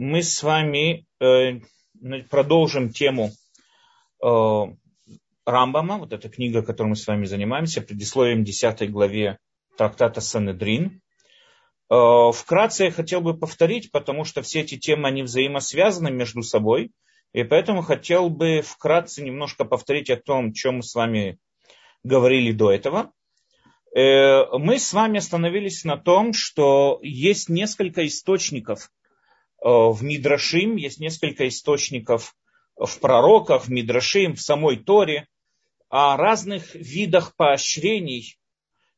[0.00, 1.60] мы с вами э,
[2.30, 3.32] продолжим тему
[4.24, 4.62] э,
[5.44, 9.38] Рамбама, вот эта книга, которой мы с вами занимаемся, предисловием 10 главе
[9.76, 11.02] трактата Санедрин.
[11.90, 16.92] Э, вкратце я хотел бы повторить, потому что все эти темы, они взаимосвязаны между собой,
[17.34, 21.38] и поэтому хотел бы вкратце немножко повторить о том, чем мы с вами
[22.04, 23.12] говорили до этого.
[23.94, 28.88] Мы с вами остановились на том, что есть несколько источников
[29.62, 32.34] в Мидрашим, есть несколько источников
[32.76, 35.26] в пророках, в Мидрашим, в самой Торе,
[35.88, 38.38] о разных видах поощрений,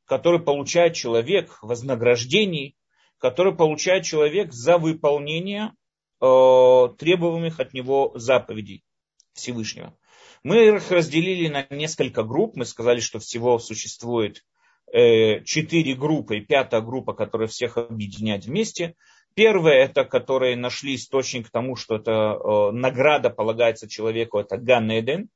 [0.04, 2.77] которые получает человек, вознаграждений,
[3.18, 5.73] которые получает человек за выполнение
[6.20, 8.84] э, требуемых от него заповедей
[9.32, 9.96] Всевышнего.
[10.42, 12.56] Мы их разделили на несколько групп.
[12.56, 14.45] Мы сказали, что всего существует
[14.92, 18.95] Э, четыре группы, пятая группа, которая всех объединяет вместе.
[19.34, 25.29] Первая, это которые нашли источник тому, что это э, награда полагается человеку, это Ганеден.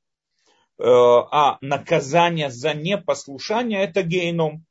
[0.79, 4.65] Э, а наказание за непослушание это гейном.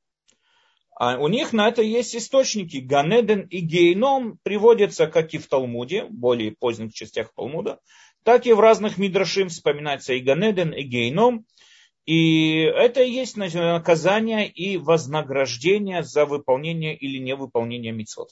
[0.97, 2.77] А у них на это есть источники.
[2.77, 7.80] Ганеден и гейном приводятся как и в Талмуде, более поздних частях Талмуда,
[8.23, 11.45] так и в разных мидрашим вспоминается и Ганеден, и гейном.
[12.05, 18.30] И это и есть наказание и вознаграждение за выполнение или невыполнение мицвод.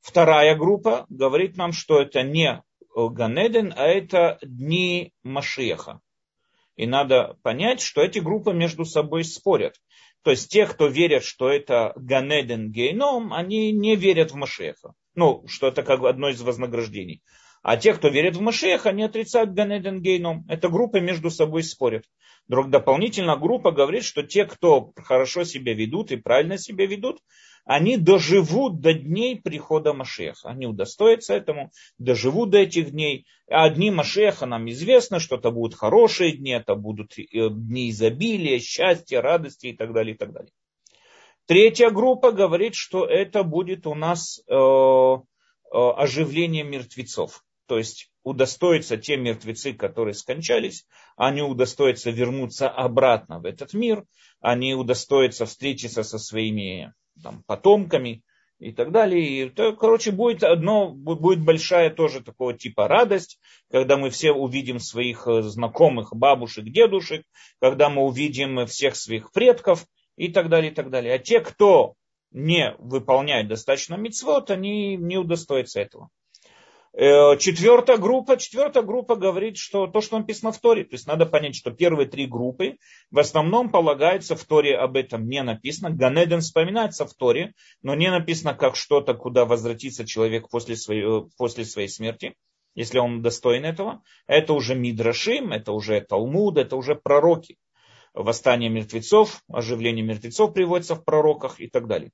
[0.00, 2.62] Вторая группа говорит нам, что это не
[2.94, 6.00] Ганеден, а это дни Машеха.
[6.76, 9.74] И надо понять, что эти группы между собой спорят.
[10.22, 14.94] То есть те, кто верят, что это Ганеден Гейном, они не верят в Машеха.
[15.14, 17.22] Ну, что это как одно из вознаграждений.
[17.62, 20.46] А те, кто верит в Машех, они отрицают Ганеден Гейном.
[20.48, 22.04] Эта группа между собой спорят.
[22.48, 27.18] Друг дополнительно группа говорит, что те, кто хорошо себя ведут и правильно себя ведут,
[27.72, 30.48] они доживут до дней прихода Машеха.
[30.48, 33.26] Они удостоятся этому, доживут до этих дней.
[33.48, 38.58] А дни Машеха нам известно, что это будут хорошие дни, это будут э, дни изобилия,
[38.58, 40.50] счастья, радости и так далее, и так далее.
[41.46, 45.18] Третья группа говорит, что это будет у нас э, э,
[45.72, 47.44] оживление мертвецов.
[47.66, 54.06] То есть удостоятся те мертвецы, которые скончались, они удостоятся вернуться обратно в этот мир,
[54.40, 56.92] они удостоятся встретиться со своими
[57.22, 58.22] там, потомками
[58.58, 59.46] и так далее.
[59.46, 63.38] И, то, короче, будет одно, будет большая тоже такого типа радость,
[63.70, 67.24] когда мы все увидим своих э, знакомых бабушек, дедушек,
[67.60, 69.86] когда мы увидим всех своих предков
[70.16, 71.14] и так далее, и так далее.
[71.14, 71.94] А те, кто
[72.30, 76.10] не выполняет достаточно мецвод, они не удостоятся этого.
[76.92, 81.24] Э, четвертая группа, четвертая группа говорит, что то, что написано в Торе, то есть надо
[81.24, 82.78] понять, что первые три группы
[83.12, 85.90] в основном полагаются в Торе об этом не написано.
[85.90, 91.64] Ганеден вспоминается в Торе, но не написано как что-то, куда возвратится человек после своей, после
[91.64, 92.34] своей смерти,
[92.74, 94.02] если он достоин этого.
[94.26, 97.56] Это уже Мидрашим, это уже Талмуд, это уже пророки.
[98.14, 102.10] Восстание мертвецов, оживление мертвецов приводится в пророках и так далее.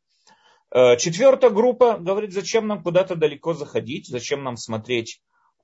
[0.75, 5.21] Э, четвертая группа говорит, зачем нам куда-то далеко заходить, зачем нам смотреть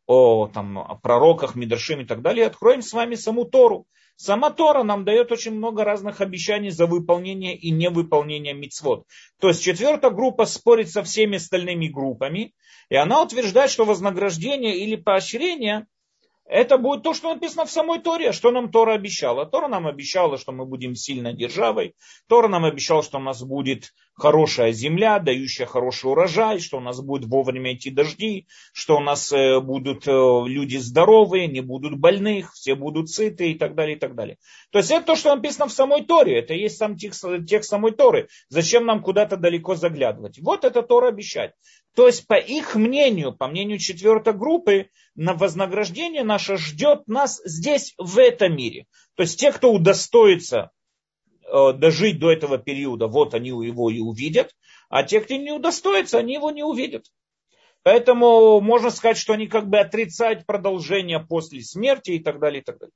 [0.07, 2.47] о, там, о пророках, Мидрашим и так далее.
[2.47, 3.87] Откроем с вами саму Тору.
[4.17, 9.05] Сама Тора нам дает очень много разных обещаний за выполнение и невыполнение мицвод.
[9.41, 12.55] То есть четвертая группа спорит со всеми остальными группами,
[12.89, 15.87] и она утверждает, что вознаграждение или поощрение
[16.45, 18.33] это будет то, что написано в самой Торе.
[18.33, 19.47] Что нам Тора обещала?
[19.47, 21.95] Тора нам обещала, что мы будем сильной державой.
[22.29, 27.01] Тора нам обещала, что у нас будет хорошая земля, дающая хороший урожай, что у нас
[27.01, 32.53] будет вовремя идти дожди, что у нас э, будут э, люди здоровые, не будут больных,
[32.53, 34.37] все будут сыты и так далее, и так далее.
[34.71, 36.39] То есть это то, что написано в самой Торе.
[36.39, 38.29] Это есть сам текст, текст самой Торы.
[38.49, 40.39] Зачем нам куда-то далеко заглядывать?
[40.41, 41.53] Вот это Тора обещать.
[41.95, 47.95] То есть, по их мнению, по мнению четвертой группы, на вознаграждение наше ждет нас здесь,
[47.99, 48.87] в этом мире.
[49.15, 50.71] То есть, те, кто удостоится
[51.45, 54.55] э, дожить до этого периода, вот они его и увидят,
[54.89, 57.07] а те, кто не удостоится, они его не увидят.
[57.83, 62.65] Поэтому можно сказать, что они как бы отрицают продолжение после смерти и так далее, и
[62.65, 62.93] так далее.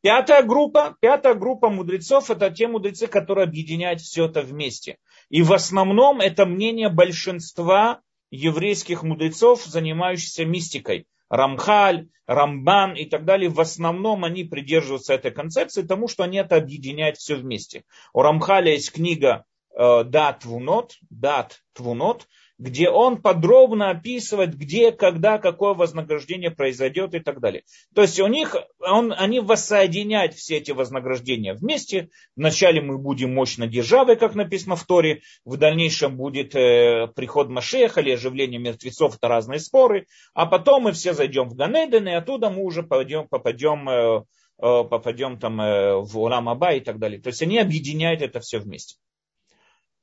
[0.00, 4.98] Пятая группа, пятая группа мудрецов– это те мудрецы, которые объединяют все это вместе.
[5.30, 11.06] И в основном это мнение большинства еврейских мудрецов, занимающихся мистикой.
[11.30, 16.56] Рамхаль, Рамбан и так далее, в основном они придерживаются этой концепции, потому что они это
[16.56, 17.84] объединяют все вместе.
[18.14, 19.44] У Рамхаля есть книга
[19.76, 22.26] э, Дат Твунот, Дат Твунот,
[22.58, 27.62] где он подробно описывает, где, когда, какое вознаграждение произойдет и так далее.
[27.94, 32.08] То есть у них, он, они воссоединяют все эти вознаграждения вместе.
[32.34, 38.00] Вначале мы будем мощно державой, как написано в Торе, в дальнейшем будет э, приход Машеха
[38.00, 42.50] или оживление мертвецов, это разные споры, а потом мы все зайдем в Ганеден, и оттуда
[42.50, 44.22] мы уже попадем, попадем, э,
[44.58, 47.20] э, попадем там, э, в Урам Аба и так далее.
[47.20, 48.96] То есть они объединяют это все вместе.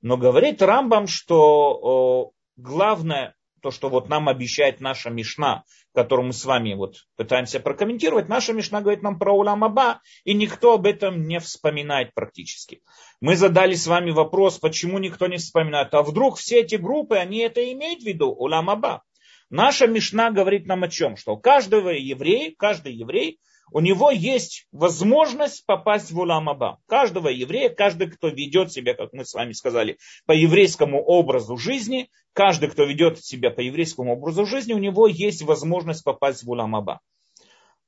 [0.02, 5.64] Но говорит Рамбам, что главное, то, что вот нам обещает наша Мишна,
[5.94, 10.36] которую мы с вами вот пытаемся прокомментировать, наша Мишна говорит нам про Улам Аба, и
[10.36, 12.84] никто об этом не вспоминает практически.
[13.22, 17.40] Мы задали с вами вопрос, почему никто не вспоминает, а вдруг все эти группы, они
[17.40, 19.02] это имеют в виду, Улам Аба.
[19.50, 21.18] Наша Мишна говорит нам о чем?
[21.18, 23.40] Что у каждого еврея, каждый еврей
[23.76, 26.80] у него есть возможность попасть в Уламаба.
[26.88, 32.10] Каждого еврея, каждый, кто ведет себя, как мы с вами сказали, по еврейскому образу жизни,
[32.32, 37.02] каждый, кто ведет себя по еврейскому образу жизни, у него есть возможность попасть в Уламаба.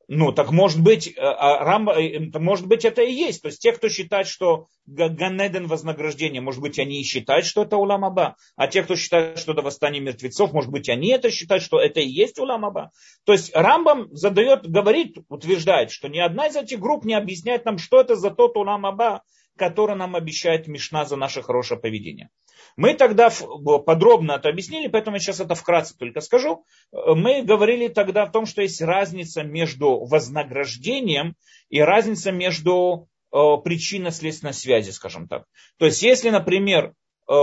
[0.09, 3.41] Ну, так может быть, э, а, Рамба, э, может быть, это и есть.
[3.41, 7.75] То есть те, кто считает, что Ганеден вознаграждение, может быть, они и считают, что это
[7.75, 8.37] Уламаба.
[8.55, 11.99] А те, кто считает, что это восстание мертвецов, может быть, они это считают, что это
[11.99, 12.91] и есть Уламаба.
[13.25, 17.77] То есть Рамбам задает, говорит, утверждает, что ни одна из этих групп не объясняет нам,
[17.77, 19.23] что это за тот Уламаба,
[19.57, 22.29] который нам обещает Мишна за наше хорошее поведение.
[22.77, 23.29] Мы тогда
[23.85, 26.63] подробно это объяснили, поэтому я сейчас это вкратце только скажу.
[26.91, 31.35] Мы говорили тогда о том, что есть разница между вознаграждением
[31.69, 35.45] и разница между э, причинно-следственной связи, скажем так.
[35.79, 36.93] То есть, если, например,
[37.27, 37.33] э,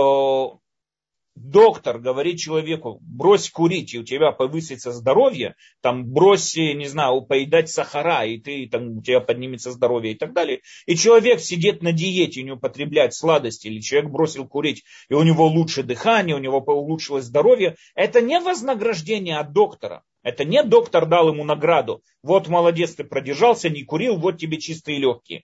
[1.35, 7.69] доктор говорит человеку, брось курить, и у тебя повысится здоровье, там брось, не знаю, поедать
[7.69, 10.61] сахара, и ты, там, у тебя поднимется здоровье и так далее.
[10.85, 15.45] И человек сидит на диете, не употребляет сладости, или человек бросил курить, и у него
[15.47, 17.75] лучше дыхание, у него улучшилось здоровье.
[17.95, 20.03] Это не вознаграждение от доктора.
[20.23, 22.01] Это не доктор дал ему награду.
[22.23, 25.43] Вот молодец, ты продержался, не курил, вот тебе чистые легкие.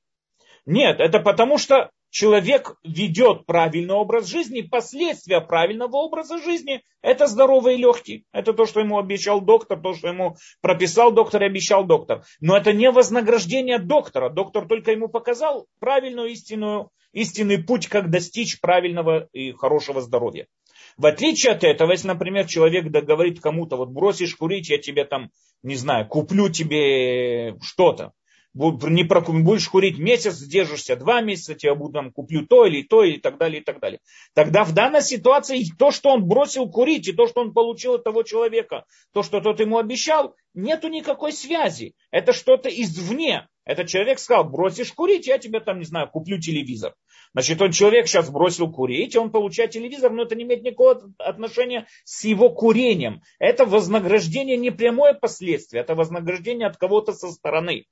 [0.65, 7.77] Нет, это потому что человек ведет правильный образ жизни, последствия правильного образа жизни– это здоровые
[7.77, 8.25] легкие.
[8.31, 12.23] Это то, что ему обещал доктор, то, что ему прописал доктор и обещал доктор.
[12.39, 14.29] Но это не вознаграждение доктора.
[14.29, 20.47] Доктор только ему показал правильную истинную, истинный путь, как достичь правильного и хорошего здоровья.
[20.97, 25.29] В отличие от этого, если, например, человек говорит кому-то, вот бросишь курить, я тебе там,
[25.63, 28.11] не знаю, куплю тебе что-то
[28.53, 29.03] не
[29.43, 33.37] будешь курить месяц, сдержишься два месяца, тебе буду там, куплю то или то и так
[33.37, 33.99] далее, и так далее.
[34.33, 38.03] Тогда в данной ситуации то, что он бросил курить, и то, что он получил от
[38.03, 41.95] того человека, то, что тот ему обещал, нету никакой связи.
[42.11, 43.47] Это что-то извне.
[43.71, 46.93] Этот человек сказал, бросишь курить, я тебе там, не знаю, куплю телевизор.
[47.33, 51.87] Значит, он человек сейчас бросил курить, он получает телевизор, но это не имеет никакого отношения
[52.03, 53.21] с его курением.
[53.39, 57.85] Это вознаграждение не прямое последствие, это вознаграждение от кого-то со стороны.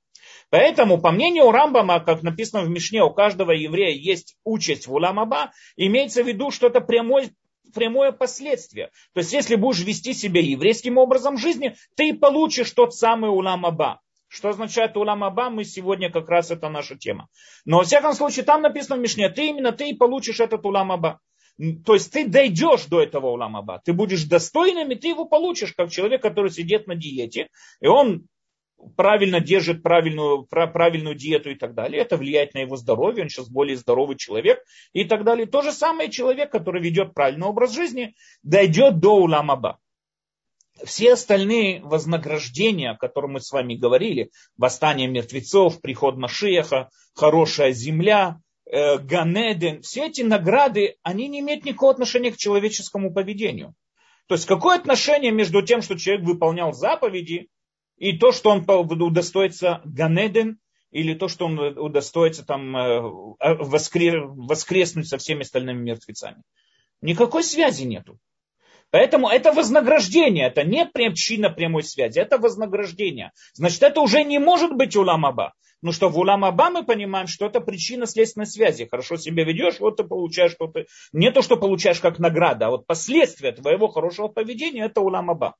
[0.50, 5.52] Поэтому, по мнению Рамбама, как написано в Мишне, у каждого еврея есть участь в Уламаба,
[5.76, 7.30] имеется в виду, что это прямой
[7.72, 8.90] прямое последствие.
[9.14, 14.00] То есть, если будешь вести себя еврейским образом жизни, ты получишь тот самый уламаба.
[14.30, 17.26] Что означает уламаба, мы сегодня как раз это наша тема.
[17.64, 21.18] Но, во всяком случае, там написано в Мишне, ты именно ты получишь этот уламаба.
[21.84, 25.90] То есть ты дойдешь до этого уламаба, ты будешь достойным, и ты его получишь, как
[25.90, 27.48] человек, который сидит на диете,
[27.80, 28.28] и он
[28.96, 33.50] правильно держит правильную, правильную диету и так далее, это влияет на его здоровье, он сейчас
[33.50, 34.62] более здоровый человек
[34.92, 35.46] и так далее.
[35.46, 39.80] То же самое человек, который ведет правильный образ жизни, дойдет до уламаба.
[40.84, 48.38] Все остальные вознаграждения, о которых мы с вами говорили, восстание мертвецов, приход Машеха, хорошая земля,
[48.66, 53.74] э, Ганеден, все эти награды, они не имеют никакого отношения к человеческому поведению.
[54.26, 57.48] То есть какое отношение между тем, что человек выполнял заповеди,
[57.96, 60.58] и то, что он удостоится Ганеден,
[60.90, 66.42] или то, что он удостоится там э, воскреснуть со всеми остальными мертвецами.
[67.00, 68.18] Никакой связи нету.
[68.90, 73.32] Поэтому это вознаграждение, это не причина прямой связи, это вознаграждение.
[73.54, 75.52] Значит, это уже не может быть уламаба.
[75.82, 78.88] Ну что в уламаба мы понимаем, что это причина следственной связи.
[78.90, 80.84] Хорошо себя ведешь, вот ты получаешь что-то.
[81.12, 85.54] Не то, что получаешь как награда, а вот последствия твоего хорошего поведения, это уламаба.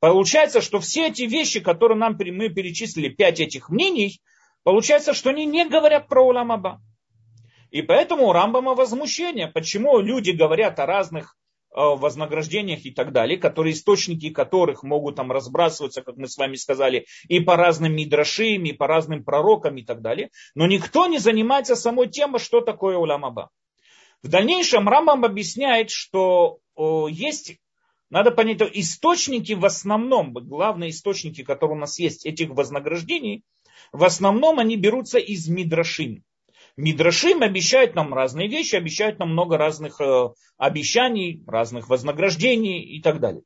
[0.00, 4.20] Получается, что все эти вещи, которые нам мы перечислили, пять этих мнений,
[4.62, 6.82] получается, что они не говорят про Уламаба.
[7.70, 11.36] И поэтому у Рамбама возмущение, почему люди говорят о разных
[11.74, 17.06] вознаграждениях и так далее, которые источники которых могут там разбрасываться, как мы с вами сказали,
[17.28, 20.30] и по разным мидрашим, и по разным пророкам и так далее.
[20.54, 23.50] Но никто не занимается самой темой, что такое уламаба.
[24.22, 27.58] В дальнейшем Рамбам объясняет, что есть
[28.10, 33.42] Надо понять, источники в основном, главные источники, которые у нас есть, этих вознаграждений,
[33.92, 36.22] в основном они берутся из Мидрашим.
[36.76, 43.20] Мидрашим обещает нам разные вещи, обещает нам много разных э, обещаний, разных вознаграждений и так
[43.20, 43.42] далее.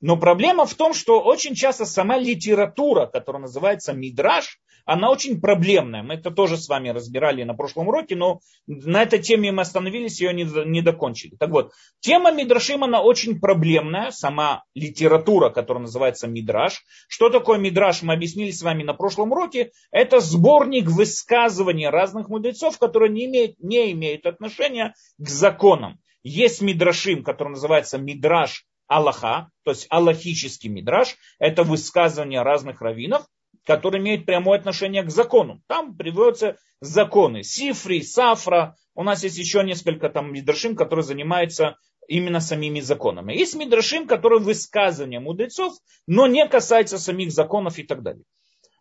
[0.00, 6.02] Но проблема в том, что очень часто сама литература, которая называется мидраж, она очень проблемная.
[6.02, 10.18] Мы это тоже с вами разбирали на прошлом уроке, но на этой теме мы остановились,
[10.18, 11.36] ее не, не докончили.
[11.36, 16.82] Так вот, тема Мидрашим, она очень проблемная, сама литература, которая называется Мидраш.
[17.06, 19.72] Что такое Мидраш, мы объяснили с вами на прошлом уроке.
[19.90, 25.98] Это сборник высказываний разных мудрецов, которые не имеют, не имеют отношения к законам.
[26.22, 33.26] Есть Мидрашим, который называется Мидраш Аллаха, то есть аллахический мидраж, это высказывания разных раввинов,
[33.68, 35.60] которые имеют прямое отношение к закону.
[35.66, 37.42] Там приводятся законы.
[37.42, 38.76] Сифри, Сафра.
[38.94, 41.76] У нас есть еще несколько там мидрашим, которые занимаются
[42.08, 43.34] именно самими законами.
[43.34, 45.74] Есть мидрашим, которые высказывания мудрецов,
[46.06, 48.24] но не касаются самих законов и так далее.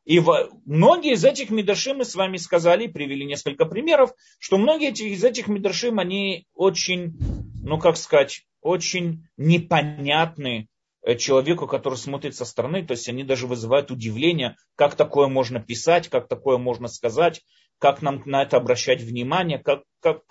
[0.06, 0.22] И
[0.66, 5.50] многие из этих мидрашим мы с вами сказали, привели несколько примеров, что многие из этих
[5.50, 7.14] мидрашим, они очень,
[7.62, 10.70] ну как сказать, очень непонятны
[11.18, 16.10] человеку, который смотрит со стороны, то есть они даже вызывают удивление, как такое можно писать,
[16.10, 17.42] как такое можно сказать,
[17.80, 20.22] как нам на это обращать внимание, как, как,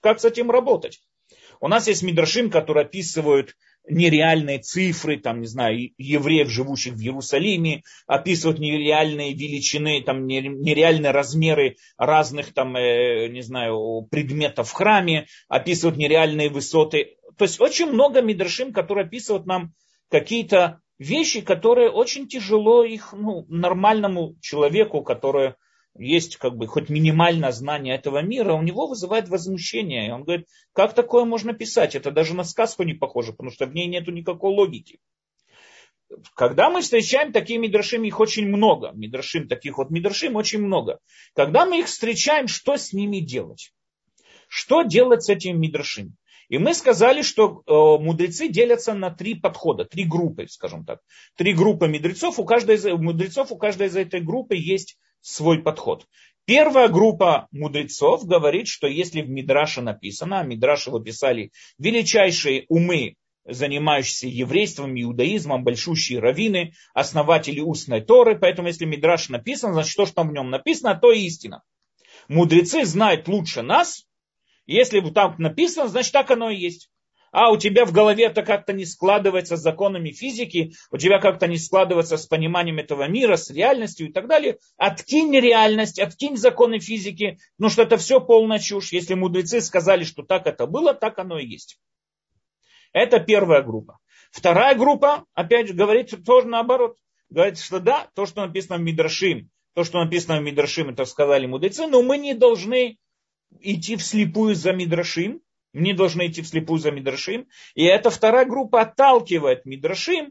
[0.00, 1.00] как с этим работать.
[1.60, 3.54] У нас есть мидрашим, которые описывают
[3.86, 11.76] нереальные цифры, там, не знаю, евреев, живущих в Иерусалиме, описывают нереальные величины, там, нереальные размеры
[11.98, 17.16] разных, там, э, не знаю, предметов в храме, описывают нереальные высоты.
[17.36, 19.74] То есть очень много мидрашим, которые описывают нам
[20.10, 25.54] какие-то вещи, которые очень тяжело их ну, нормальному человеку, который
[25.96, 30.08] есть как бы хоть минимальное знание этого мира, у него вызывает возмущение.
[30.08, 31.94] И он говорит, как такое можно писать?
[31.94, 34.98] Это даже на сказку не похоже, потому что в ней нет никакой логики.
[36.34, 38.92] Когда мы встречаем такие мидрашим, их очень много.
[38.92, 40.98] Мидрашим, таких вот мидрашим очень много.
[41.34, 43.72] Когда мы их встречаем, что с ними делать?
[44.48, 46.16] Что делать с этими мидрашим?
[46.48, 47.72] И мы сказали, что э,
[48.02, 51.00] мудрецы делятся на три подхода, три группы, скажем так.
[51.36, 52.38] Три группы мудрецов.
[52.38, 56.06] У каждой из, мудрецов, у каждой из этой группы есть свой подход.
[56.46, 63.14] Первая группа мудрецов говорит, что если в Мидраше написано, а Мидраше его писали величайшие умы,
[63.46, 70.22] занимающиеся еврейством, иудаизмом, большущие раввины, основатели устной Торы, поэтому если Мидраш написан, значит то, что
[70.22, 71.62] в нем написано, то истина.
[72.28, 74.06] Мудрецы знают лучше нас,
[74.66, 76.90] если там написано, значит так оно и есть
[77.34, 81.48] а у тебя в голове это как-то не складывается с законами физики, у тебя как-то
[81.48, 86.78] не складывается с пониманием этого мира, с реальностью и так далее, откинь реальность, откинь законы
[86.78, 88.92] физики, ну что это все полная чушь.
[88.92, 91.80] Если мудрецы сказали, что так это было, так оно и есть.
[92.92, 93.98] Это первая группа.
[94.30, 96.96] Вторая группа, опять же, говорит тоже наоборот.
[97.30, 101.46] Говорит, что да, то, что написано в Мидрашим, то, что написано в Мидрашим, это сказали
[101.46, 102.96] мудрецы, но мы не должны
[103.60, 105.40] идти вслепую за Мидрашим,
[105.72, 107.48] не должны идти вслепую за Мидрашим.
[107.74, 110.30] И эта вторая группа отталкивает Мидрашим э,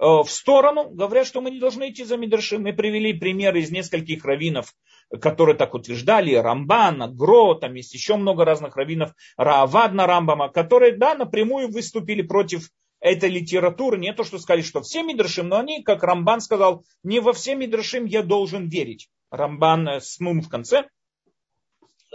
[0.00, 2.62] в сторону, говорят, что мы не должны идти за Мидрашим.
[2.62, 4.74] Мы привели примеры из нескольких раввинов,
[5.20, 11.14] которые так утверждали, Рамбана, Гро, там есть еще много разных раввинов, Раавадна Рамбама, которые, да,
[11.14, 12.68] напрямую выступили против
[13.00, 13.98] этой литературы.
[13.98, 17.54] Не то, что сказали, что все Мидрашим, но они, как Рамбан сказал, не во все
[17.54, 19.08] Мидрашим я должен верить.
[19.30, 20.88] Рамбан с Нун в конце.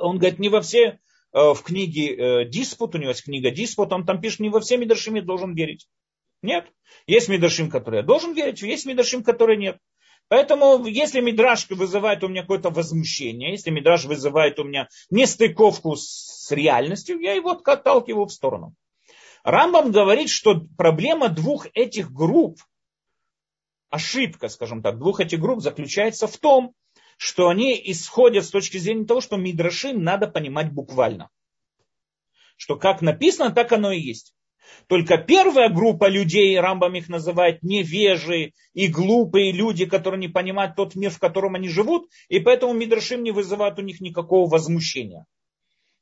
[0.01, 0.99] Он говорит, не во все
[1.31, 4.59] Э, в книге э, Диспут, у него есть книга Диспут, он там пишет, не во
[4.59, 5.87] все Мидрашим должен верить.
[6.41, 6.65] Нет.
[7.05, 9.77] Есть Мидрашим, который я должен верить, есть Мидрашим, который нет.
[10.27, 16.51] Поэтому, если Мидраш вызывает у меня какое-то возмущение, если Мидраш вызывает у меня нестыковку с
[16.51, 18.73] реальностью, я его отталкиваю в сторону.
[19.43, 22.59] Рамбам говорит, что проблема двух этих групп,
[23.89, 26.73] ошибка, скажем так, двух этих групп заключается в том,
[27.19, 31.29] что они исходят с точки зрения того, что Мидрашим надо понимать буквально.
[32.55, 34.33] Что как написано, так оно и есть.
[34.87, 40.95] Только первая группа людей, Рамбам их называет невежи и глупые люди, которые не понимают тот
[40.95, 45.25] мир, в котором они живут, и поэтому Мидрашим не вызывает у них никакого возмущения.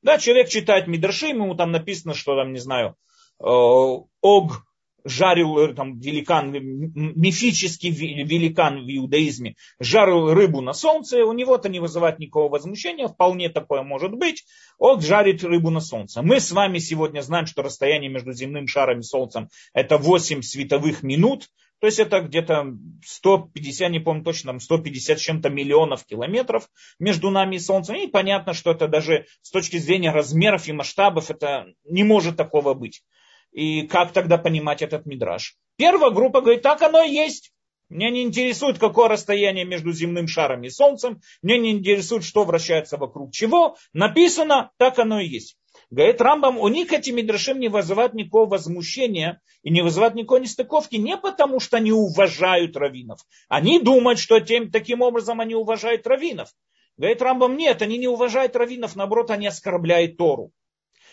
[0.04, 2.96] Да, человек читает Мидрашим, ему там написано, что там, не знаю,
[3.40, 4.67] э, Ог
[5.08, 11.70] жарил э, там великан, мифический великан в иудаизме, жарил рыбу на солнце, у него это
[11.70, 14.46] не вызывает никакого возмущения, вполне такое может быть,
[14.78, 16.22] он жарит рыбу на солнце.
[16.22, 21.04] Мы с вами сегодня знаем, что расстояние между земным шаром и солнцем это 8 световых
[21.04, 21.48] минут,
[21.80, 22.74] то есть это где-то
[23.06, 26.68] 150, не помню точно, там 150 с чем-то миллионов километров
[27.00, 27.96] между нами и Солнцем.
[27.96, 32.74] И понятно, что это даже с точки зрения размеров и масштабов это не может такого
[32.74, 33.04] быть.
[33.52, 35.56] И как тогда понимать этот мидраж?
[35.78, 37.52] Первая группа говорит, так оно и есть.
[37.90, 41.22] Меня не интересует, какое расстояние между земным шаром и Солнцем.
[41.42, 43.78] Меня не интересует, что вращается вокруг чего.
[43.94, 45.58] Написано, так оно и есть.
[45.90, 50.98] Говорит Рамбам, у них эти мидрашим не вызывают никакого возмущения и не вызывают никакой нестыковки
[50.98, 53.22] не потому, что они уважают раввинов.
[53.48, 56.50] Они думают, что тем, таким образом они уважают раввинов.
[56.98, 60.52] Говорит Рамбам, нет, они не уважают раввинов, наоборот, они оскорбляют Тору.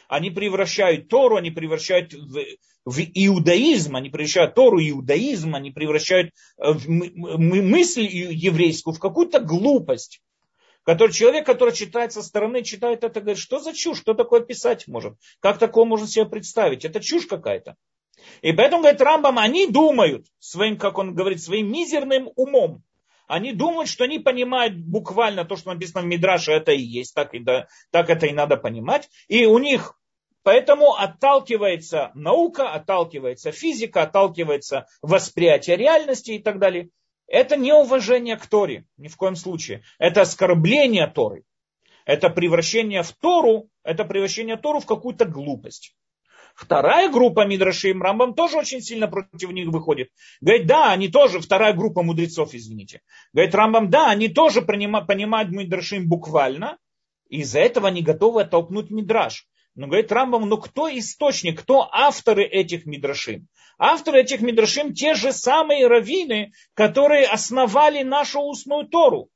[0.08, 2.38] Они превращают Тору, они превращают в,
[2.84, 10.20] в иудаизм, они превращают Тору иудаизм, они превращают э, мысль еврейскую в какую-то глупость.
[10.84, 14.87] Который, человек, который читает со стороны, читает это, говорит, что за чушь, что такое писать
[14.87, 15.14] может?
[15.40, 16.84] Как такое можно себе представить?
[16.84, 17.76] Это чушь какая-то.
[18.42, 22.82] И поэтому, говорит Рамбам, они думают своим, как он говорит, своим мизерным умом.
[23.26, 27.35] Они думают, что они понимают буквально то, что написано в Мидраше, это и есть, так,
[27.35, 29.09] и да, так это и надо понимать.
[29.28, 29.99] И у них
[30.45, 36.90] Поэтому отталкивается наука, отталкивается физика, отталкивается восприятие реальности и так далее.
[37.26, 39.83] Это не уважение к Торе, ни в коем случае.
[39.99, 41.45] Это оскорбление Торы.
[42.04, 45.97] Это превращение в Тору, это превращение Тору в какую-то глупость.
[46.54, 50.11] Вторая группа Мидрашим Рамбам тоже очень сильно против них выходит.
[50.40, 53.00] Говорит, да, они тоже, вторая группа мудрецов, извините.
[53.32, 56.78] Говорит Рамбам, да, они тоже понимают Мидрашим буквально,
[57.28, 59.46] и из-за этого они готовы оттолкнуть Мидраш.
[59.75, 63.49] Но говорит Рамбам, ну кто источник, кто авторы этих мидрашим?
[63.76, 69.30] Авторы этих мидрашим те же самые раввины, которые основали нашу устную Тору,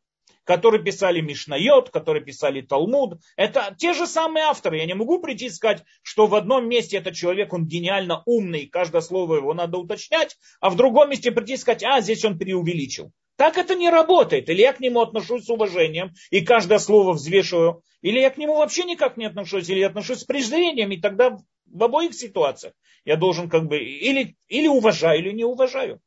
[0.48, 3.20] которые писали Мишнайот, которые писали Талмуд.
[3.36, 4.78] Это те же самые авторы.
[4.78, 8.64] Я не могу прийти и сказать, что в одном месте этот человек, он гениально умный,
[8.64, 12.38] каждое слово его надо уточнять, а в другом месте прийти и сказать, а, здесь он
[12.38, 13.12] преувеличил.
[13.36, 14.48] Так это не работает.
[14.48, 18.56] Или я к нему отношусь с уважением и каждое слово взвешиваю, или я к нему
[18.56, 21.36] вообще никак не отношусь, или я отношусь с презрением, и тогда
[21.66, 22.72] в обоих ситуациях
[23.04, 26.00] я должен как бы или, или уважаю, или не уважаю.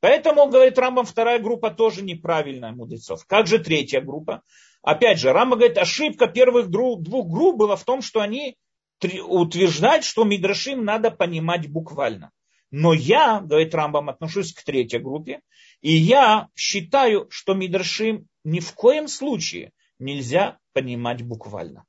[0.00, 3.24] Поэтому, говорит Рамбам, вторая группа тоже неправильная мудрецов.
[3.26, 4.42] Как же третья группа?
[4.82, 8.56] Опять же, Рамбам говорит, ошибка первых двух групп была в том, что они
[9.02, 12.30] утверждают, что Мидрашим надо понимать буквально.
[12.70, 15.40] Но я, говорит Рамбам, отношусь к третьей группе,
[15.80, 21.84] и я считаю, что Мидрашим ни в коем случае нельзя понимать буквально.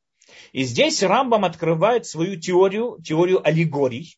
[0.51, 4.17] И здесь Рамбам открывает свою теорию, теорию аллегорий,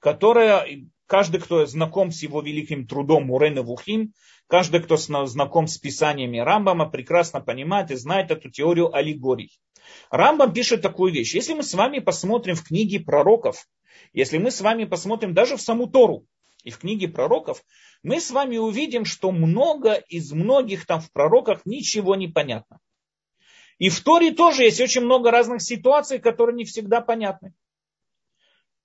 [0.00, 0.66] которая
[1.06, 4.12] каждый, кто знаком с его великим трудом Мурена Вухим,
[4.46, 9.58] каждый, кто знаком с писаниями Рамбама, прекрасно понимает и знает эту теорию аллегорий.
[10.10, 11.34] Рамбам пишет такую вещь.
[11.34, 13.66] Если мы с вами посмотрим в книги пророков,
[14.12, 16.26] если мы с вами посмотрим даже в саму Тору
[16.62, 17.62] и в книге пророков,
[18.02, 22.78] мы с вами увидим, что много из многих там в пророках ничего не понятно.
[23.78, 27.52] И в Торе тоже есть очень много разных ситуаций, которые не всегда понятны.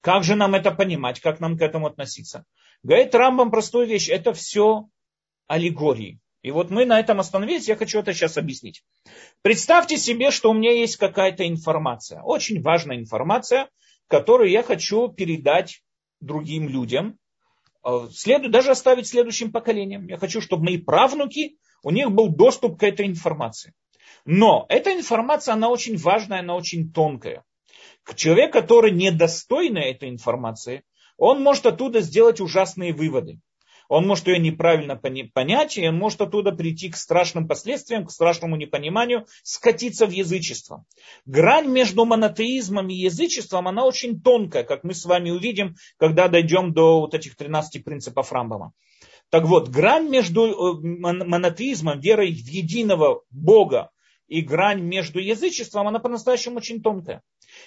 [0.02, 2.46] Как же нам это понимать, как нам к этому относиться?
[2.84, 4.88] Говорит Рамбам простую вещь, это все
[5.48, 6.20] аллегории.
[6.42, 8.84] И вот мы на этом остановились, я хочу это сейчас объяснить.
[9.44, 13.70] Представьте себе, что у меня есть какая-то информация, очень важная информация,
[14.08, 15.84] которую я хочу передать
[16.20, 17.20] другим людям,
[17.86, 20.08] э, следует даже оставить следующим поколениям.
[20.08, 23.74] Я хочу, чтобы мои правнуки, у них был доступ к этой информации.
[24.26, 27.44] Но эта информация, она очень важная, она очень тонкая.
[28.16, 30.84] Человек, который недостойный этой информации,
[31.18, 33.40] он может оттуда сделать ужасные выводы
[33.92, 38.56] он может ее неправильно понять, и он может оттуда прийти к страшным последствиям, к страшному
[38.56, 40.86] непониманию, скатиться в язычество.
[41.26, 46.72] Грань между монотеизмом и язычеством, она очень тонкая, как мы с вами увидим, когда дойдем
[46.72, 48.72] до вот этих 13 принципов Рамбама.
[49.30, 53.90] Так вот, грань между э, монотеизмом, верой в единого Бога,
[54.32, 57.22] и грань между язычеством, она по-настоящему очень тонкая.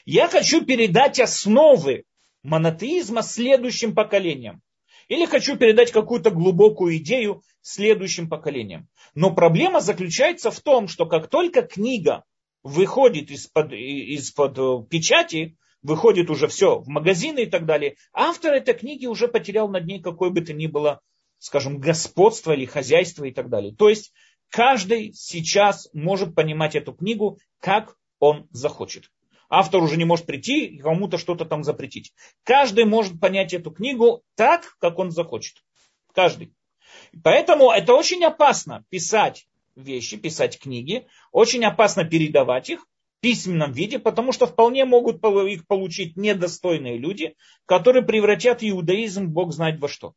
[0.07, 2.05] Я хочу передать основы
[2.43, 4.63] монотеизма следующим поколениям.
[5.09, 8.89] Или хочу передать какую-то глубокую идею следующим поколениям.
[9.15, 12.25] Но проблема заключается в том, что как только книга
[12.63, 18.73] выходит из-под, из-под э, печати, выходит уже все в магазины и так далее, автор этой
[18.73, 21.03] книги уже потерял над ней какое бы то ни было,
[21.39, 23.75] скажем, господство или хозяйство и так далее.
[23.77, 24.15] То есть
[24.55, 29.11] каждый сейчас может понимать эту книгу, как он захочет.
[29.51, 32.13] Автор уже не может прийти и кому-то что-то там запретить.
[32.45, 35.57] Каждый может понять эту книгу так, как он захочет.
[36.13, 36.55] Каждый.
[37.25, 41.09] Поэтому это очень опасно писать вещи, писать книги.
[41.33, 45.17] Очень опасно передавать их в письменном виде, потому что вполне могут
[45.49, 47.35] их получить недостойные люди,
[47.67, 50.15] которые превратят иудаизм бог знает во что.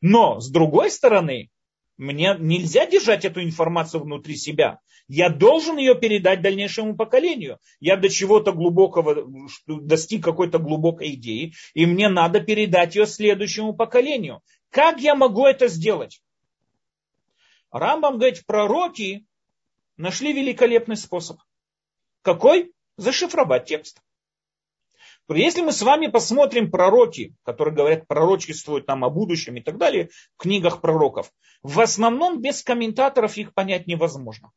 [0.00, 1.50] Но, с другой стороны,
[1.96, 4.80] Мне нельзя держать эту информацию внутри себя.
[5.08, 7.58] Я должен ее передать дальнейшему поколению.
[7.80, 9.26] Я до чего-то глубокого,
[9.66, 14.42] достиг какой-то глубокой идеи, и мне надо передать ее следующему поколению.
[14.70, 16.20] Как я могу это сделать?
[17.70, 19.26] Рамбам говорит, пророки
[19.96, 21.38] нашли великолепный способ.
[22.22, 22.72] Какой?
[22.96, 24.02] Зашифровать текст.
[25.28, 30.10] Если мы с вами посмотрим пророки, которые говорят, пророчествуют нам о будущем и так далее,
[30.36, 34.52] в книгах пророков, в основном без комментаторов их понять невозможно.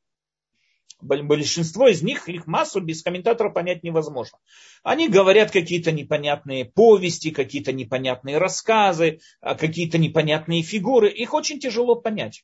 [1.02, 4.38] Большинство из них, их массу без комментаторов понять невозможно.
[4.84, 11.10] Они говорят какие-то непонятные повести, какие-то непонятные рассказы, а какие-то непонятные фигуры.
[11.10, 12.44] Их очень тяжело понять.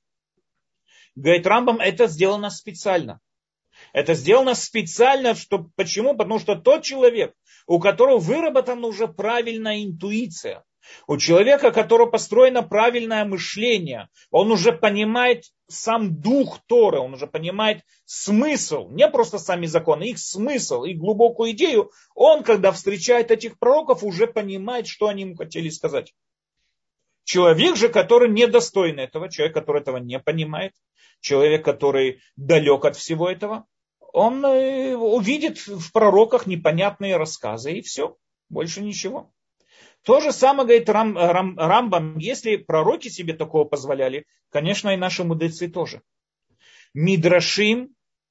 [1.16, 3.20] Говорит Рамбам, это сделано специально.
[3.94, 6.16] Это сделано специально, что, почему?
[6.16, 7.34] Потому что тот человек,
[7.68, 10.64] у которого выработана уже правильная интуиция,
[11.08, 17.28] у человека, у которого построено правильное мышление, он уже понимает сам дух Торы, он уже
[17.28, 23.58] понимает смысл, не просто сами законы, их смысл, их глубокую идею, он, когда встречает этих
[23.58, 26.14] пророков, уже понимает, что они ему хотели сказать.
[27.24, 30.74] Человек же, который недостоин этого, человек, который этого не понимает,
[31.20, 33.66] человек, который далек от всего этого,
[34.16, 38.16] он э, увидит в пророках непонятные рассказы и все,
[38.48, 39.30] больше ничего.
[40.04, 45.26] То же самое говорит Рам, Рам, Рамбам, если пророки себе такого позволяли, конечно, и наши
[45.26, 46.02] мудрецы тоже.
[46.94, 47.90] Мидрашим,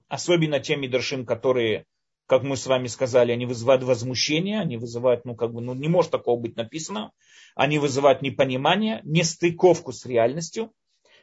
[0.08, 1.84] особенно те мидрашим, которые,
[2.26, 5.88] как мы с вами сказали, они вызывают возмущение, они вызывают, ну, как бы, ну, не
[5.88, 7.12] может такого быть написано,
[7.54, 10.72] они вызывают непонимание, нестыковку с реальностью.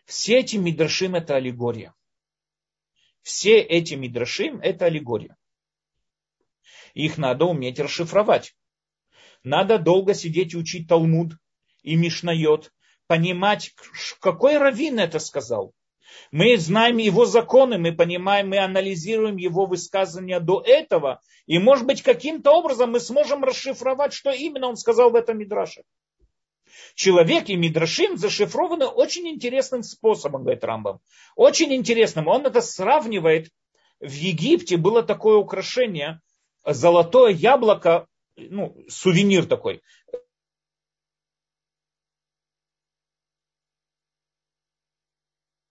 [0.06, 1.95] Все эти мидрашим это аллегория.
[3.21, 5.38] Все эти мидрашим– это аллегория.
[6.93, 8.55] Их надо уметь расшифровать.
[9.43, 11.34] Надо долго сидеть и учить Талмуд
[11.84, 12.71] и Мишнайот,
[13.07, 13.73] понимать,
[14.19, 15.73] какой раввин это сказал.
[16.31, 22.01] Мы знаем его законы, мы понимаем, мы анализируем его высказывания до этого, и, может быть,
[22.01, 25.84] каким-то образом мы сможем расшифровать, что именно он сказал в этом Мидраше
[26.96, 31.00] человек и Мидрашим зашифрованы очень интересным способом, говорит Рамбам.
[31.36, 32.28] Очень интересным.
[32.28, 33.50] Он это сравнивает.
[34.00, 36.22] В Египте было такое украшение,
[36.65, 39.82] золотое яблоко, ну, сувенир такой.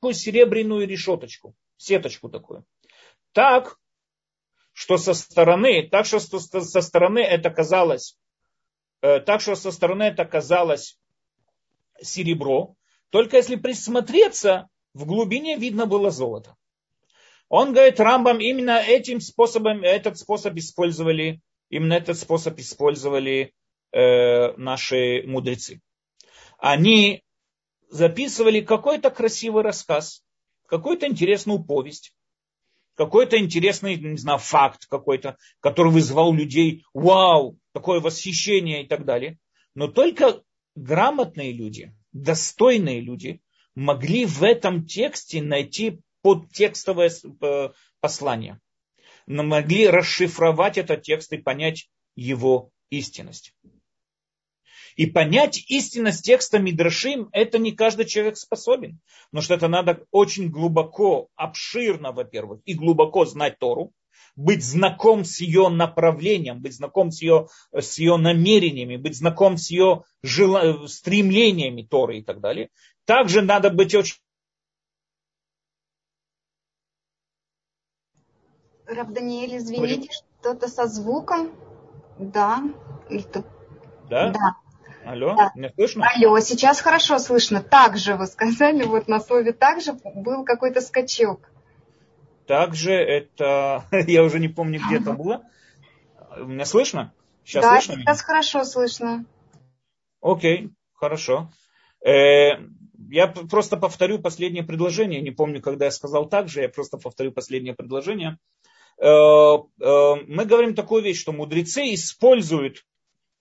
[0.00, 2.64] Такую серебряную решеточку, сеточку такую.
[3.32, 3.78] Так,
[4.72, 8.16] что со стороны, так что со стороны это казалось,
[9.02, 10.98] э, так что со стороны это казалось
[12.02, 12.74] серебро,
[13.10, 16.56] только если присмотреться, в глубине видно было золото.
[17.48, 23.52] Он говорит, Рамбам именно этим способом, этот способ использовали, именно этот способ использовали
[23.92, 25.80] э, наши мудрецы.
[26.58, 27.22] Они
[27.88, 30.22] записывали какой-то красивый рассказ,
[30.66, 32.14] какую-то интересную повесть,
[32.94, 39.38] какой-то интересный, не знаю, факт какой-то, который вызывал людей, вау, такое восхищение и так далее.
[39.74, 40.42] Но только
[40.74, 43.40] грамотные люди, достойные люди
[43.74, 47.68] могли в этом тексте найти подтекстовое э,
[48.00, 48.60] послание.
[49.26, 53.54] Но могли расшифровать этот текст и понять его истинность.
[54.96, 59.00] И понять истинность текста Мидрашим, это не каждый человек способен.
[59.30, 63.92] Потому что это надо очень глубоко, обширно, во-первых, и глубоко знать Тору
[64.36, 69.70] быть знаком с ее направлением, быть знаком с ее, с ее намерениями, быть знаком с
[69.70, 70.88] ее жел...
[70.88, 72.70] стремлениями Торы и так далее.
[73.04, 74.16] Также надо быть очень...
[78.86, 81.52] Раб Даниэль, извините, что-то со звуком.
[82.18, 82.62] Да.
[84.10, 84.30] Да?
[84.30, 84.56] Да.
[85.04, 85.52] Алло, да.
[85.54, 86.06] меня слышно?
[86.14, 87.62] Алло, сейчас хорошо слышно.
[87.62, 91.50] Также вы сказали, вот на слове также был какой-то скачок.
[92.46, 95.44] Также это, я уже не помню, где это было.
[96.36, 97.12] Меня слышно?
[97.44, 98.26] Сейчас да, слышно сейчас меня?
[98.26, 99.24] хорошо слышно.
[100.20, 101.50] Окей, хорошо.
[102.04, 102.58] Э,
[103.08, 105.20] я просто повторю последнее предложение.
[105.20, 108.38] Не помню, когда я сказал так же, я просто повторю последнее предложение.
[108.98, 112.84] Э, э, мы говорим такую вещь, что мудрецы используют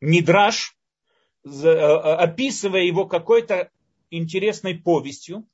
[0.02, 0.76] мидраж,
[1.44, 3.70] описывая его какой-то
[4.10, 5.48] интересной повестью,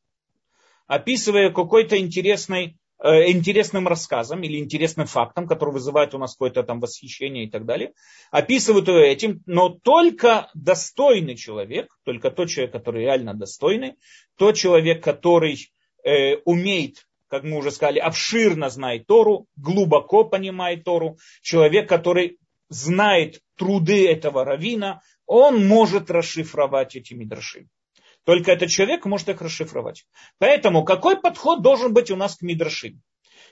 [0.87, 7.45] описывая какой-то интересной интересным рассказом или интересным фактом, который вызывает у нас какое-то там восхищение
[7.45, 7.93] и так далее,
[8.31, 13.95] описывают его этим, но только достойный человек, только тот человек, который реально достойный,
[14.37, 15.71] тот человек, который
[16.03, 22.39] э, умеет, как мы уже сказали, обширно знает Тору, глубоко понимает Тору, человек, который
[22.69, 27.67] знает труды этого равина, он может расшифровать эти мидраши.
[28.25, 30.05] Только этот человек может их расшифровать.
[30.39, 33.01] Поэтому какой подход должен быть у нас к Мидрашим?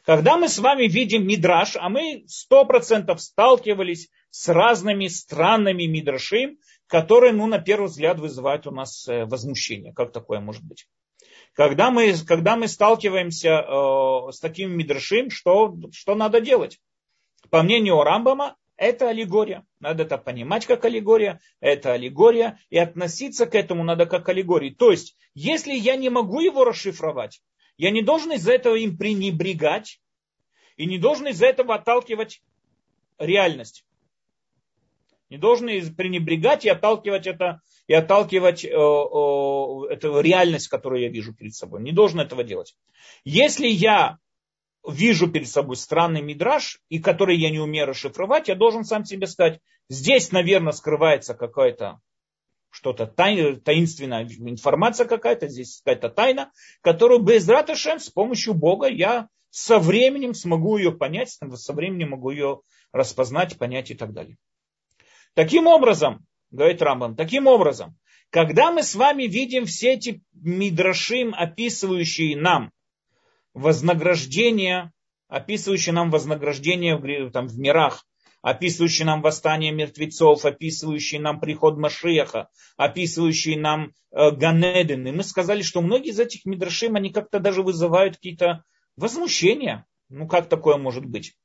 [0.03, 6.57] Когда мы с вами видим Мидраш, а мы сто процентов сталкивались с разными странными Мидрашим,
[6.87, 9.93] которые, ну, на первый взгляд, вызывают у нас э, возмущение.
[9.93, 10.87] Как такое может быть?
[11.53, 16.79] Когда мы, когда мы сталкиваемся э, с таким Мидрашим, что, что надо делать?
[17.49, 19.65] По мнению Рамбама, это аллегория.
[19.79, 21.39] Надо это понимать как аллегория.
[21.59, 22.59] Это аллегория.
[22.69, 24.71] И относиться к этому надо как аллегории.
[24.71, 27.41] То есть, если я не могу его расшифровать,
[27.77, 30.01] я не должен из-за этого им пренебрегать.
[30.75, 32.41] И не должен из-за этого отталкивать
[33.19, 33.85] реальность.
[35.29, 41.33] Не должен пренебрегать и отталкивать это, и отталкивать э, э, эту реальность, которую я вижу
[41.33, 41.81] перед собой.
[41.81, 42.75] Не должен этого делать.
[43.23, 44.19] Если я
[44.87, 49.27] вижу перед собой странный мидраж, и который я не умею расшифровать, я должен сам себе
[49.27, 51.99] сказать, здесь, наверное, скрывается какая-то
[52.69, 59.29] что-то тай, таинственная информация какая-то, здесь какая-то тайна, которую без Раташем с помощью Бога я
[59.51, 64.37] со временем смогу ее понять, со временем могу ее распознать, понять и так далее.
[65.35, 67.95] Таким образом, говорит Рамбам, таким образом,
[68.31, 72.71] когда мы с вами видим все эти мидрашим, описывающие нам
[73.53, 74.91] вознаграждение,
[75.27, 78.05] описывающие нам вознаграждение в, там, в мирах,
[78.41, 85.07] описывающие нам восстание мертвецов, описывающие нам приход Машеха, описывающие нам э, Ганеден.
[85.07, 88.63] И мы сказали, что многие из этих мидрашим, они как-то даже вызывают какие-то
[88.97, 89.85] возмущения.
[90.09, 91.35] Ну, как такое может быть?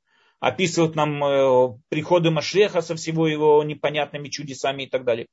[0.40, 5.28] Описывают нам э, приходы Машеха со всего его непонятными чудесами и так далее.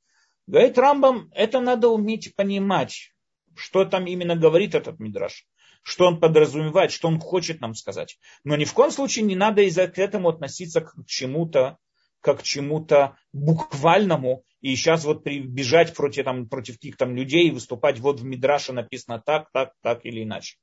[0.48, 3.12] Говорит Рамбам, это надо уметь понимать,
[3.56, 5.46] что там именно говорит этот мидраш
[5.86, 8.18] что он подразумевает, что он хочет нам сказать.
[8.44, 11.78] Но ни в коем случае не надо из-за к этому относиться к чему-то,
[12.22, 18.00] как к чему-то буквальному, и сейчас вот бежать против, там, против каких-то людей и выступать,
[18.00, 20.58] вот в Мидраше написано так, так, так или иначе.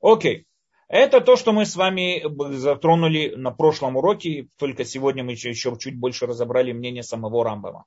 [0.00, 0.48] Окей.
[0.88, 2.24] Это то, что мы с вами
[2.56, 7.84] затронули на прошлом уроке, только сегодня мы еще, еще чуть больше разобрали мнение самого Рамбама.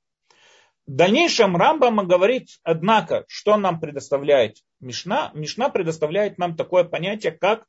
[0.88, 5.30] В дальнейшем Рамбам говорит, однако, что нам предоставляет Мишна?
[5.34, 7.66] Мишна предоставляет нам такое понятие, как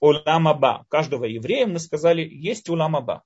[0.00, 0.84] уламаба.
[0.90, 3.22] Каждого еврея, мы сказали, есть уламаба.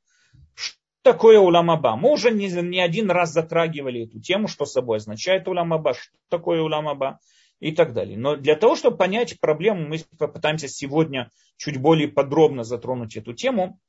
[0.55, 1.97] Что такое уламаба?
[1.97, 6.63] Мы уже не, не один раз затрагивали эту тему, что собой означает уламаба, что такое
[6.63, 7.19] уламаба
[7.59, 8.17] и так далее.
[8.17, 13.81] Но для того, чтобы понять проблему, мы попытаемся сегодня чуть более подробно затронуть эту тему.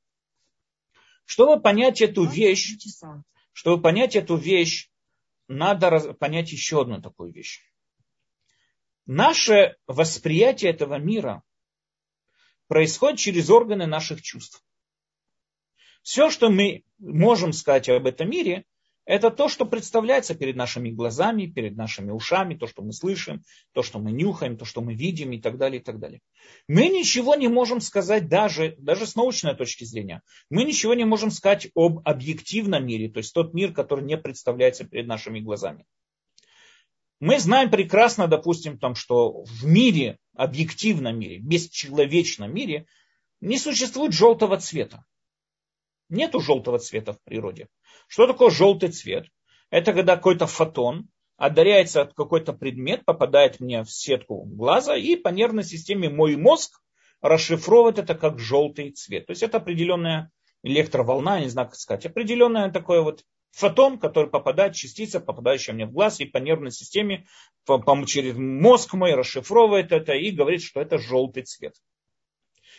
[1.26, 2.76] Чтобы понять эту вещь,
[3.54, 4.90] чтобы понять эту вещь,
[5.58, 7.62] надо понять еще одну такую вещь.
[9.06, 11.44] Наше восприятие этого мира
[12.68, 14.64] происходит через органы наших чувств.
[16.02, 18.66] Все, что мы можем сказать об этом мире,
[19.06, 23.84] это то, что представляется перед нашими глазами, перед нашими ушами, то, что мы слышим, то,
[23.84, 26.22] что мы нюхаем, то, что мы видим и так далее, и так далее.
[26.68, 30.22] Мы ничего не можем сказать даже, даже с научной точки зрения.
[30.50, 34.86] Мы ничего не можем сказать об объективном мире, то есть тот мир, который не представляется
[34.86, 35.86] перед нашими глазами.
[37.20, 42.86] Мы знаем прекрасно, допустим, там, что в мире, объективном мире, бесчеловечном мире,
[43.40, 45.06] не существует желтого цвета.
[46.14, 47.68] Нету желтого цвета в природе.
[48.08, 49.26] Что такое желтый цвет?
[49.72, 55.30] Это когда какой-то фотон отдаряется от какой-то предмет, попадает мне в сетку глаза, и по
[55.30, 56.80] нервной системе мой мозг
[57.22, 59.26] расшифровывает это как желтый цвет.
[59.26, 60.30] То есть это определенная
[60.62, 65.94] электроволна, не знаю, как сказать, определенная такое вот фотон, который попадает, частица, попадающая мне в
[65.94, 67.26] глаз, и по нервной системе,
[67.66, 71.74] по, по, через мозг мой расшифровывает это и говорит, что это желтый цвет.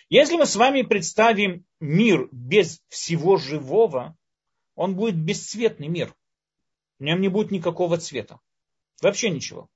[0.08, 4.16] Если мы с вами представим мир без всего живого,
[4.74, 6.14] он будет бесцветный мир.
[6.98, 8.40] В нем не будет никакого цвета.
[9.02, 9.68] Вообще ничего.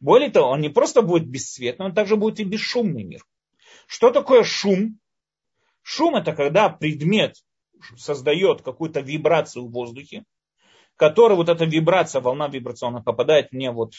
[0.00, 3.24] Более того, он не просто будет бесцветный, он также будет и бесшумный мир.
[3.86, 4.98] Что такое шум?
[5.82, 7.36] Шум это когда предмет
[7.96, 10.24] создает какую-то вибрацию в воздухе,
[10.96, 13.92] которая вот эта вибрация, волна вибрационная попадает мне вот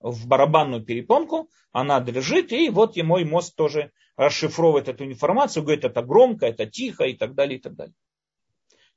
[0.00, 5.84] в барабанную перепонку, она дрожит, и вот и мой мозг тоже расшифровывает эту информацию, говорит,
[5.84, 7.94] это громко, это тихо и так далее, и так далее.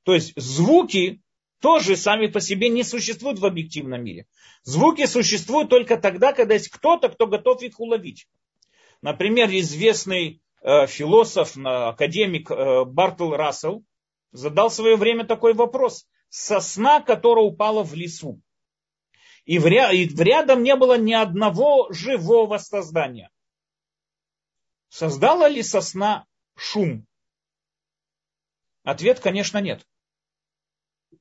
[0.03, 1.21] То есть звуки
[1.59, 4.27] тоже сами по себе не существуют в объективном мире.
[4.63, 8.27] Звуки существуют только тогда, когда есть кто-то, кто готов их уловить.
[9.01, 13.83] Например, известный э, философ, академик э, Бартл Рассел
[14.31, 16.05] задал в свое время такой вопрос.
[16.27, 18.41] Сосна, которая упала в лесу.
[19.45, 19.91] И, в ря...
[19.91, 23.29] и рядом не было ни одного живого создания.
[24.89, 26.25] Создала ли сосна
[26.55, 27.05] шум?
[28.83, 29.85] Ответ, конечно, нет.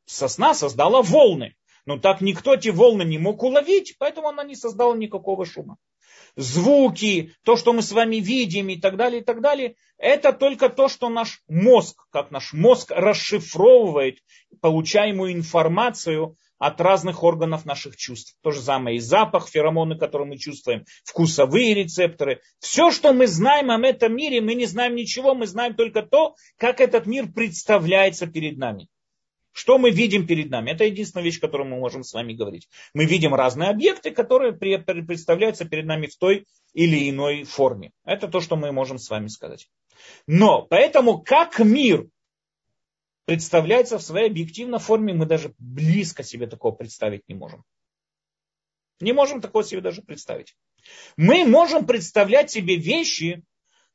[0.04, 1.56] Сосна создала волны.
[1.84, 5.78] Но так никто эти волны не мог уловить, поэтому она не создала никакого шума.
[6.36, 10.68] Звуки, то, что мы с вами видим и так далее, и так далее, это только
[10.68, 14.20] то, что наш мозг, как наш мозг расшифровывает
[14.62, 18.36] получаемую информацию от разных органов наших чувств.
[18.40, 22.40] То же самое и запах, феромоны, которые мы чувствуем, вкусовые рецепторы.
[22.60, 26.36] Все, что мы знаем об этом мире, мы не знаем ничего, мы знаем только то,
[26.56, 28.86] как этот мир представляется перед нами.
[29.50, 30.70] Что мы видим перед нами?
[30.70, 32.68] Это единственная вещь, которую мы можем с вами говорить.
[32.94, 37.90] Мы видим разные объекты, которые представляются перед нами в той или иной форме.
[38.04, 39.68] Это то, что мы можем с вами сказать.
[40.26, 42.06] Но поэтому как мир
[43.24, 47.64] представляется в своей объективной форме, мы даже близко себе такого представить не можем.
[49.00, 50.56] Не можем такого себе даже представить.
[51.16, 53.42] Мы можем представлять себе вещи,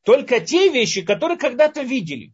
[0.04, 2.34] только те вещи, которые когда-то видели.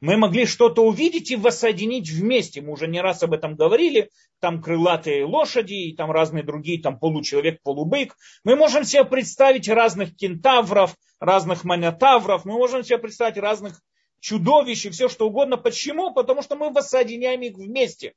[0.00, 2.62] Мы могли что-то увидеть и воссоединить вместе.
[2.62, 4.10] Мы уже не раз об этом говорили.
[4.40, 8.16] Там крылатые лошади, и там разные другие, там получеловек, полубык.
[8.42, 12.46] Мы можем себе представить разных кентавров, разных манятавров.
[12.46, 13.82] Мы можем себе представить разных
[14.20, 15.56] чудовищ и все что угодно.
[15.56, 16.12] Почему?
[16.12, 18.14] Потому что мы воссоединяем их вместе.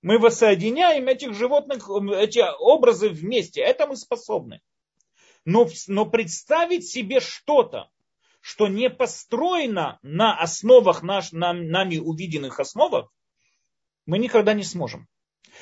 [0.00, 3.60] Мы воссоединяем этих животных, эти образы вместе.
[3.60, 4.60] Это мы способны.
[5.44, 7.88] Но, но представить себе что-то,
[8.40, 13.12] что не построено на основах наш, на, нами увиденных основах,
[14.04, 15.06] мы никогда не сможем.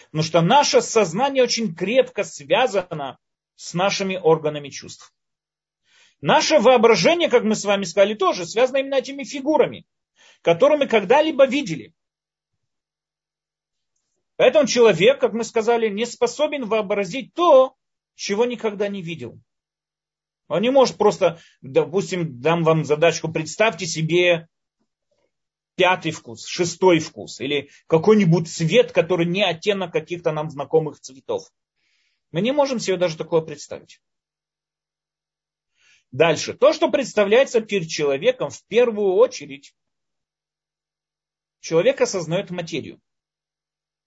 [0.06, 3.18] Потому что наше сознание очень крепко связано
[3.56, 5.12] с нашими органами чувств.
[6.20, 9.86] Наше воображение, как мы с вами сказали, тоже связано именно этими фигурами,
[10.42, 11.94] которые мы когда-либо видели.
[14.36, 17.74] Поэтому человек, как мы сказали, не способен вообразить то,
[18.14, 19.38] чего никогда не видел.
[20.48, 24.48] Он не может просто, допустим, дам вам задачку, представьте себе
[25.76, 31.44] пятый вкус, шестой вкус или какой-нибудь цвет, который не оттенок каких-то нам знакомых цветов.
[32.32, 34.00] Мы не можем себе даже такое представить.
[36.12, 36.54] Дальше.
[36.54, 39.74] То, что представляется перед человеком, в первую очередь,
[41.60, 43.00] человек осознает материю.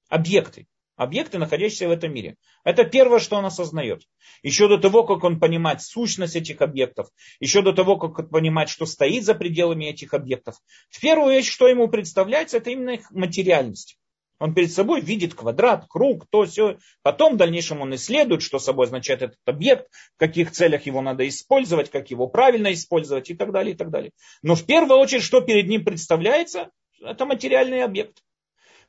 [0.09, 0.67] Объекты.
[0.95, 2.35] Объекты, находящиеся в этом мире.
[2.63, 4.03] Это первое, что он осознает.
[4.43, 8.69] Еще до того, как он понимает сущность этих объектов, еще до того, как он понимает,
[8.69, 10.57] что стоит за пределами этих объектов,
[10.89, 13.97] в первую очередь, что ему представляется, это именно их материальность.
[14.43, 16.77] Он перед собой видит квадрат, круг, то все.
[17.01, 21.25] Потом в дальнейшем он исследует, что собой означает этот объект, в каких целях его надо
[21.29, 24.11] использовать, как его правильно использовать и так далее, и так далее.
[24.41, 28.21] Но в первую очередь, что перед ним представляется, это материальный объект.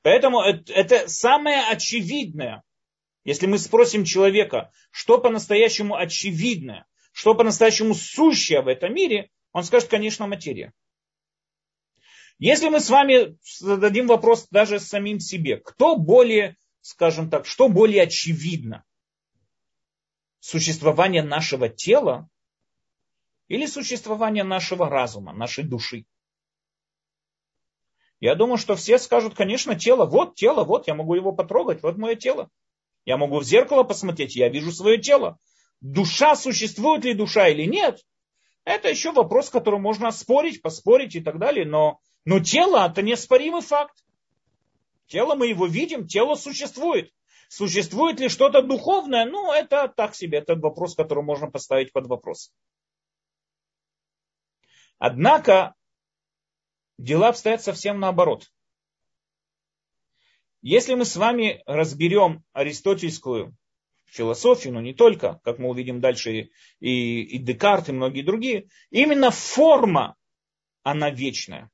[0.02, 2.64] Поэтому это, это самое очевидное.
[3.22, 9.88] Если мы спросим человека, что по-настоящему очевидное, что по-настоящему сущее в этом мире, он скажет,
[9.88, 10.72] конечно, материя.
[12.38, 18.02] Если мы с вами зададим вопрос даже самим себе, кто более, скажем так, что более
[18.02, 18.84] очевидно?
[20.40, 22.28] Существование нашего тела
[23.48, 26.06] или существование нашего разума, нашей души?
[28.20, 31.98] Я думаю, что все скажут, конечно, тело, вот тело, вот я могу его потрогать, вот
[31.98, 32.50] мое тело.
[33.04, 35.38] Я могу в зеркало посмотреть, я вижу свое тело.
[35.80, 38.00] Душа, существует ли душа или нет,
[38.64, 43.60] это еще вопрос, который можно спорить, поспорить и так далее, но но тело это неоспоримый
[43.60, 44.04] факт.
[45.06, 47.12] Тело мы его видим, тело существует.
[47.48, 49.26] Существует ли что-то духовное?
[49.26, 52.52] Ну, это так себе, это вопрос, который можно поставить под вопрос.
[54.98, 55.74] Однако
[56.96, 58.50] дела обстоят совсем наоборот.
[60.62, 63.54] Если мы с вами разберем аристотельскую
[64.06, 66.48] философию, но не только, как мы увидим дальше
[66.80, 70.16] и, и Декарт, и многие другие, именно форма,
[70.82, 71.70] она вечная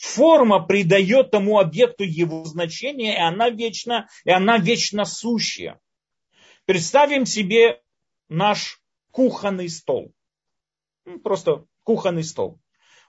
[0.00, 5.78] форма придает тому объекту его значение, и она вечно, и она вечно сущая.
[6.64, 7.82] Представим себе
[8.28, 10.12] наш кухонный стол.
[11.04, 12.60] Ну, просто кухонный стол.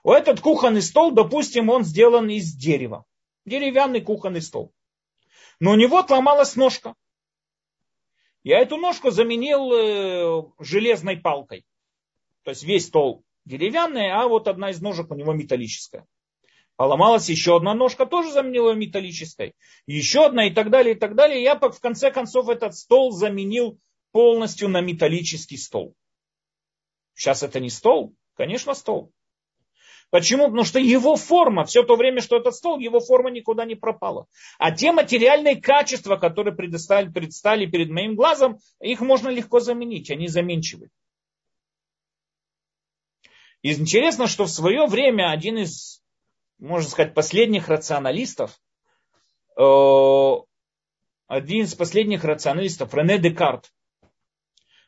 [0.02, 3.04] У этот кухонный стол, допустим, он сделан из дерева.
[3.44, 4.72] Деревянный кухонный стол.
[5.60, 6.94] Но у него отломалась ножка.
[8.42, 11.64] Я эту ножку заменил э, железной палкой.
[12.42, 16.06] То есть весь стол деревянный, а вот одна из ножек у него металлическая.
[16.82, 19.54] Поломалась еще одна ножка, тоже заменила ее металлической.
[19.86, 21.40] Еще одна и так далее, и так далее.
[21.40, 23.78] Я в конце концов этот стол заменил
[24.10, 25.94] полностью на металлический стол.
[27.14, 28.16] Сейчас это не стол?
[28.34, 29.12] Конечно, стол.
[30.10, 30.46] Почему?
[30.46, 34.26] Потому что его форма, все то время, что этот стол, его форма никуда не пропала.
[34.58, 40.26] А те материальные качества, которые предстали, предстали перед моим глазом, их можно легко заменить, они
[40.26, 40.88] заменчивы.
[43.62, 46.01] Интересно, что в свое время один из
[46.62, 48.58] можно сказать, последних рационалистов,
[49.56, 50.44] один
[51.64, 53.70] из последних рационалистов, Рене Декарт.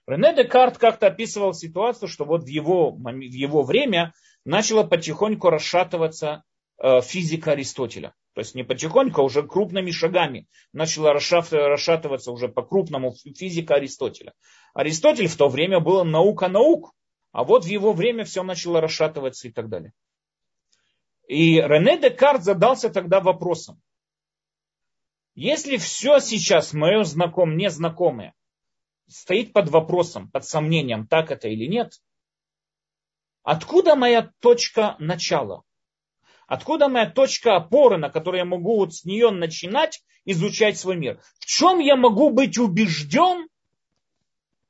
[0.06, 4.14] Рене Декарт как-то описывал ситуацию, что вот в его, в его время
[4.44, 6.44] начала потихоньку расшатываться
[6.78, 8.14] э, физика Аристотеля.
[8.34, 14.34] То есть не потихоньку, а уже крупными шагами начала расшатываться уже по-крупному физика Аристотеля.
[14.74, 16.92] Аристотель в то время был наука наук,
[17.32, 19.92] а вот в его время все начало расшатываться и так далее.
[21.26, 23.80] И Рене Декарт задался тогда вопросом,
[25.34, 28.34] если все сейчас мое знакомое, незнакомое,
[29.08, 32.00] стоит под вопросом, под сомнением, так это или нет,
[33.42, 35.64] откуда моя точка начала?
[36.46, 41.20] Откуда моя точка опоры, на которой я могу вот с нее начинать изучать свой мир?
[41.38, 43.48] В чем я могу быть убежден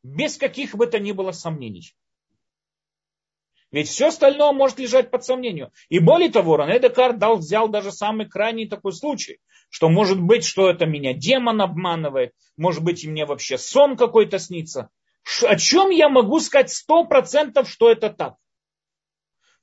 [0.02, 1.94] без каких бы то ни было сомнений?
[3.74, 5.72] Ведь все остальное может лежать под сомнению.
[5.88, 10.44] И более того, Рене Декарт дал, взял даже самый крайний такой случай, что может быть,
[10.44, 14.90] что это меня демон обманывает, может быть, и мне вообще сон какой-то снится.
[15.42, 18.36] О чем я могу сказать сто процентов, что это так?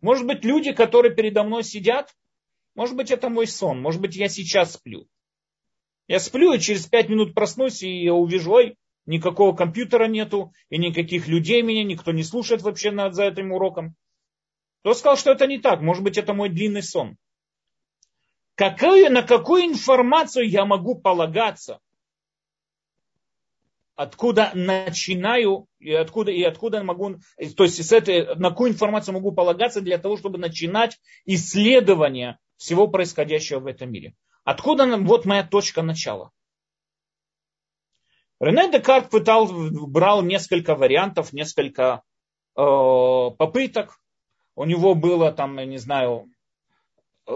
[0.01, 2.14] Может быть, люди, которые передо мной сидят,
[2.76, 5.07] может быть, это мой сон, может быть, я сейчас сплю.
[6.09, 8.76] Я сплю и через пять минут проснусь, и я увижу, ой,
[9.12, 13.95] никакого компьютера нету, и никаких людей меня, никто не слушает вообще над, за этим уроком.
[14.80, 15.82] Кто сказал, что это не так?
[15.82, 17.18] Может быть, это мой длинный сон.
[18.55, 21.80] Какую, на какую информацию я могу полагаться?
[23.95, 27.18] Откуда начинаю и откуда, и откуда могу,
[27.57, 32.88] то есть с этой, на какую информацию могу полагаться для того, чтобы начинать исследование всего
[32.88, 34.16] происходящего в этом мире.
[34.43, 36.32] Откуда вот моя точка начала.
[38.42, 42.02] Рене Декарт пытал, брал несколько вариантов, несколько
[42.58, 42.62] э,
[43.38, 44.00] попыток
[44.56, 46.28] у него было там, я не знаю,
[47.28, 47.32] э,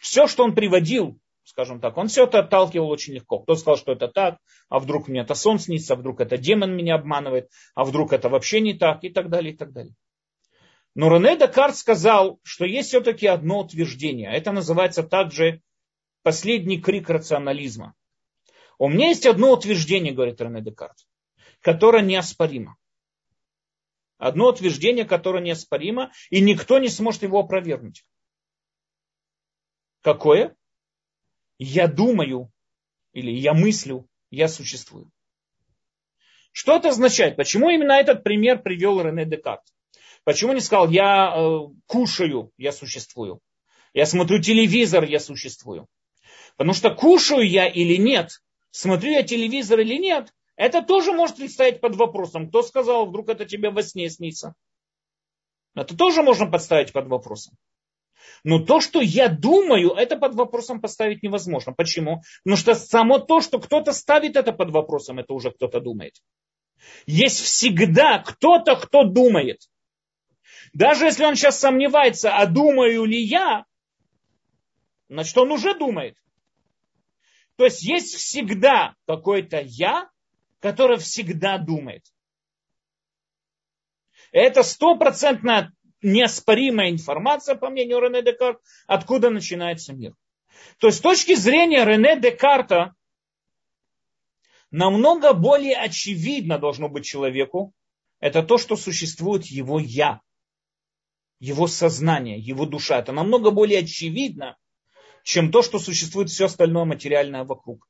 [0.00, 3.40] все, что он приводил, скажем так, он все это отталкивал очень легко.
[3.40, 4.38] Кто сказал, что это так,
[4.70, 8.30] а вдруг мне это сон снится, а вдруг это демон меня обманывает, а вдруг это
[8.30, 9.92] вообще не так, и так далее, и так далее.
[10.94, 14.32] Но Рене Декарт сказал, что есть все-таки одно утверждение.
[14.32, 15.60] Это называется также
[16.22, 17.94] последний крик рационализма.
[18.78, 20.96] У меня есть одно утверждение, говорит Рене Декарт,
[21.60, 22.76] которое неоспоримо.
[24.16, 28.04] Одно утверждение, которое неоспоримо, и никто не сможет его опровергнуть.
[30.00, 30.56] Какое?
[31.58, 32.52] Я думаю,
[33.12, 35.10] или я мыслю, я существую.
[36.52, 37.36] Что это означает?
[37.36, 39.62] Почему именно этот пример привел Рене Декарт?
[40.24, 43.40] Почему не сказал, я э, кушаю, я существую.
[43.92, 45.88] Я смотрю телевизор, я существую.
[46.56, 51.80] Потому что кушаю я или нет, смотрю я телевизор или нет, это тоже может представить
[51.80, 52.48] под вопросом.
[52.48, 54.54] Кто сказал, вдруг это тебе во сне снится?
[55.74, 57.54] Это тоже можно подставить под вопросом.
[58.44, 61.72] Но то, что я думаю, это под вопросом поставить невозможно.
[61.72, 62.22] Почему?
[62.42, 66.14] Потому что само то, что кто-то ставит это под вопросом, это уже кто-то думает.
[67.06, 69.60] Есть всегда кто-то, кто думает.
[70.72, 73.64] Даже если он сейчас сомневается, а думаю ли я,
[75.08, 76.16] значит он уже думает.
[77.58, 80.08] То есть есть всегда какой-то я,
[80.60, 82.04] который всегда думает.
[84.30, 90.14] Это стопроцентная неоспоримая информация, по мнению Рене Декарта, откуда начинается мир.
[90.78, 92.94] То есть с точки зрения Рене Декарта,
[94.70, 97.72] намного более очевидно должно быть человеку,
[98.20, 100.20] это то, что существует его я,
[101.40, 103.00] его сознание, его душа.
[103.00, 104.56] Это намного более очевидно,
[105.22, 107.88] чем то, что существует все остальное материальное вокруг.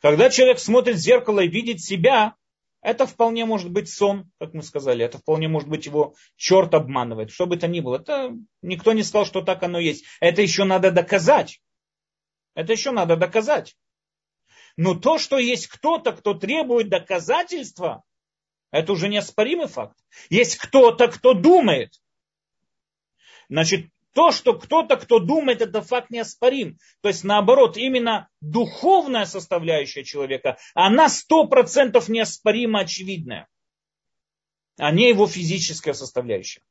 [0.00, 2.34] Когда человек смотрит в зеркало и видит себя,
[2.82, 5.04] это вполне может быть сон, как мы сказали.
[5.04, 7.30] Это вполне может быть его черт обманывает.
[7.30, 7.96] Что бы это ни было.
[7.96, 10.04] Это никто не сказал, что так оно есть.
[10.20, 11.60] Это еще надо доказать.
[12.54, 13.76] Это еще надо доказать.
[14.76, 18.02] Но то, что есть кто-то, кто требует доказательства,
[18.72, 19.96] это уже неоспоримый факт.
[20.28, 21.94] Есть кто-то, кто думает.
[23.48, 26.78] Значит, то, что кто-то, кто думает, это факт неоспорим.
[27.00, 33.48] То есть наоборот, именно духовная составляющая человека, она сто процентов неоспоримо очевидная,
[34.78, 36.62] а не его физическая составляющая.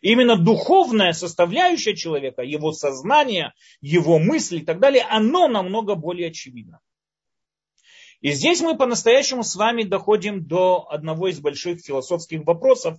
[0.00, 6.80] Именно духовная составляющая человека, его сознание, его мысли и так далее, оно намного более очевидно.
[8.20, 12.98] И здесь мы по-настоящему с вами доходим до одного из больших философских вопросов,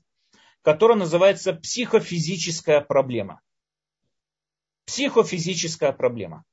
[0.64, 3.42] которая называется психофизическая проблема.
[4.86, 6.44] Психофизическая проблема.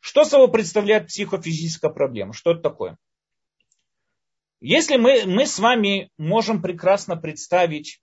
[0.00, 2.32] Что собой представляет психофизическая проблема?
[2.32, 2.98] Что это такое?
[4.60, 8.00] Если мы, мы с вами можем прекрасно представить,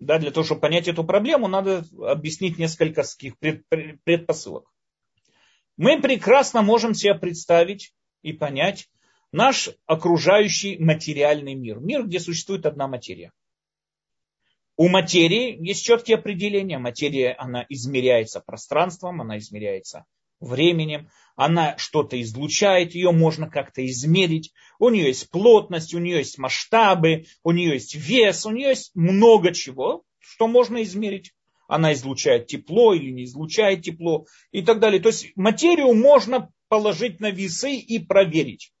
[0.00, 4.72] да, для того, чтобы понять эту проблему, надо объяснить несколько таких предпосылок.
[5.76, 8.88] мы прекрасно можем себе представить и понять
[9.32, 11.78] наш окружающий материальный мир.
[11.78, 13.32] Мир, где существует одна материя.
[14.76, 16.78] У материи есть четкие определения.
[16.78, 20.04] Материя, она измеряется пространством, она измеряется
[20.38, 24.52] временем, она что-то излучает, ее можно как-то измерить.
[24.78, 28.90] У нее есть плотность, у нее есть масштабы, у нее есть вес, у нее есть
[28.94, 31.32] много чего, что можно измерить.
[31.68, 35.00] Она излучает тепло или не излучает тепло и так далее.
[35.00, 38.72] То есть материю можно положить на весы и проверить.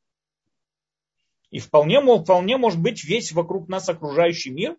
[1.50, 4.76] И вполне, вполне может быть весь вокруг нас окружающий мир,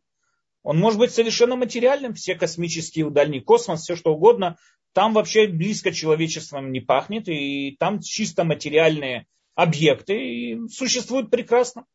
[0.68, 4.58] он может быть совершенно материальным, все космические, дальний космос, все что угодно,
[4.92, 11.86] там вообще близко человечеством не пахнет, и там чисто материальные объекты существуют прекрасно.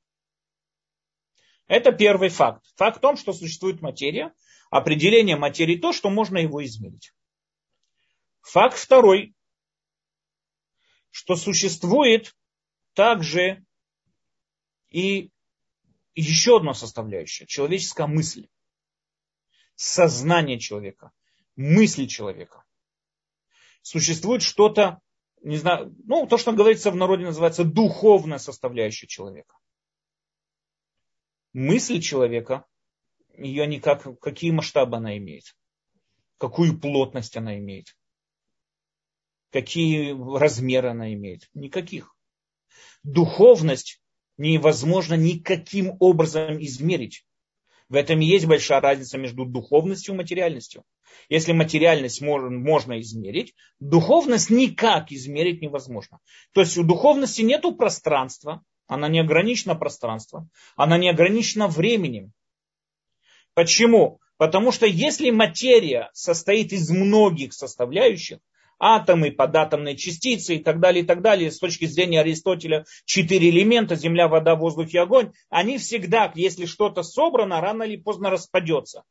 [1.66, 2.64] Это первый факт.
[2.77, 4.33] Факт в том, что существует материя.
[4.70, 7.12] Определение материи то, что можно его измерить.
[8.41, 9.35] Факт второй,
[11.11, 12.35] что существует
[12.95, 13.66] также
[14.89, 15.31] и
[16.14, 18.49] еще одна составляющая, человеческая мысль,
[19.83, 21.11] сознание человека,
[21.57, 22.64] мысли человека
[23.83, 25.01] существует что-то,
[25.43, 29.57] не знаю, ну, то, что говорится в народе, называется духовная составляющая человека.
[31.53, 32.64] Мысль человека,
[33.37, 35.57] ее никак, какие масштабы она имеет,
[36.39, 37.97] какую плотность она имеет,
[39.51, 41.51] какие размеры она имеет.
[41.55, 42.16] Никаких.
[43.03, 44.01] Духовность
[44.37, 47.26] невозможно никаким образом измерить.
[47.93, 50.82] В этом и есть большая разница между духовностью и материальностью.
[51.28, 56.18] Если материальность можно измерить, духовность никак измерить невозможно.
[56.55, 62.32] То есть у духовности нет пространства, она не ограничена пространством, она не ограничена временем.
[63.53, 64.20] Почему?
[64.38, 68.38] Потому что если материя состоит из многих составляющих,
[68.83, 71.53] атомы, податомные частицы и так далее, и так далее.
[71.53, 77.05] С точки зрения Аристотеля, четыре элемента, земля, вода, воздух и огонь, они всегда, если что-то
[77.05, 79.05] собрано, рано или поздно распадется.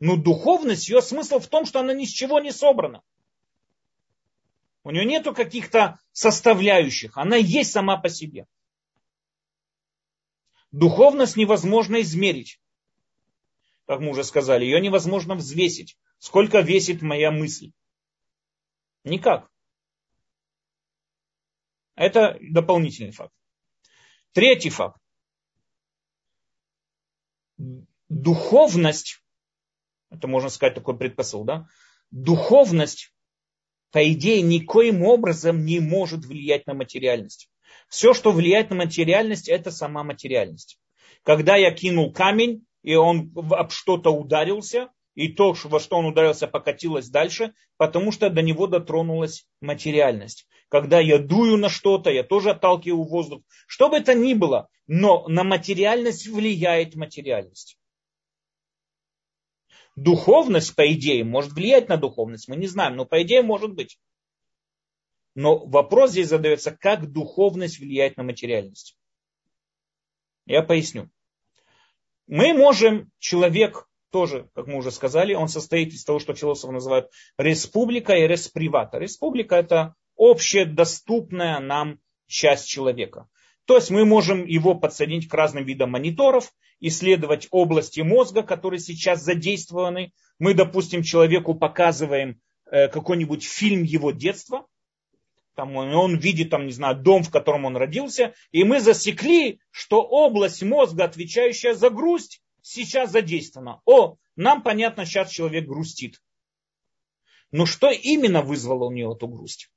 [0.00, 3.00] Но духовность, ее смысл в том, что она ни с чего не собрана.
[4.82, 8.46] У нее нету каких-то составляющих, она есть сама по себе.
[10.72, 12.60] Духовность невозможно измерить.
[13.86, 15.96] Как мы уже сказали, ее невозможно взвесить.
[16.18, 17.70] Сколько весит моя мысль?
[19.04, 19.50] Никак.
[21.94, 23.32] Это дополнительный факт.
[24.32, 24.98] Третий факт.
[28.08, 29.22] Духовность,
[30.10, 31.68] это можно сказать такой предпосыл, да?
[32.10, 33.14] Духовность,
[33.90, 37.50] по идее, никоим образом не может влиять на материальность.
[37.88, 40.80] Все, что влияет на материальность, это сама материальность.
[41.22, 46.46] Когда я кинул камень, и он об что-то ударился, и то, во что он ударился,
[46.48, 50.46] покатилось дальше, потому что до него дотронулась материальность.
[50.68, 53.42] Когда я дую на что-то, я тоже отталкиваю воздух.
[53.66, 57.78] Что бы это ни было, но на материальность влияет материальность.
[59.96, 64.00] Духовность, по идее, может влиять на духовность, мы не знаем, но по идее может быть.
[65.36, 68.96] Но вопрос здесь задается, как духовность влияет на материальность.
[70.46, 71.10] Я поясню.
[72.26, 77.10] Мы можем, человек тоже, как мы уже сказали, он состоит из того, что философы называют
[77.36, 78.98] республика и респривата.
[78.98, 81.98] Республика это общедоступная нам
[82.28, 83.26] часть человека.
[83.64, 89.20] То есть мы можем его подсоединить к разным видам мониторов, исследовать области мозга, которые сейчас
[89.20, 90.12] задействованы.
[90.38, 92.40] Мы, допустим, человеку показываем
[92.70, 94.64] э, какой-нибудь фильм его детства,
[95.56, 99.58] там он, он видит, там, не знаю, дом, в котором он родился, и мы засекли,
[99.72, 103.80] что область мозга, отвечающая за грусть, сейчас задействовано.
[103.84, 106.20] О, нам понятно, сейчас человек грустит.
[107.52, 109.70] Но что именно вызвало у него эту грусть?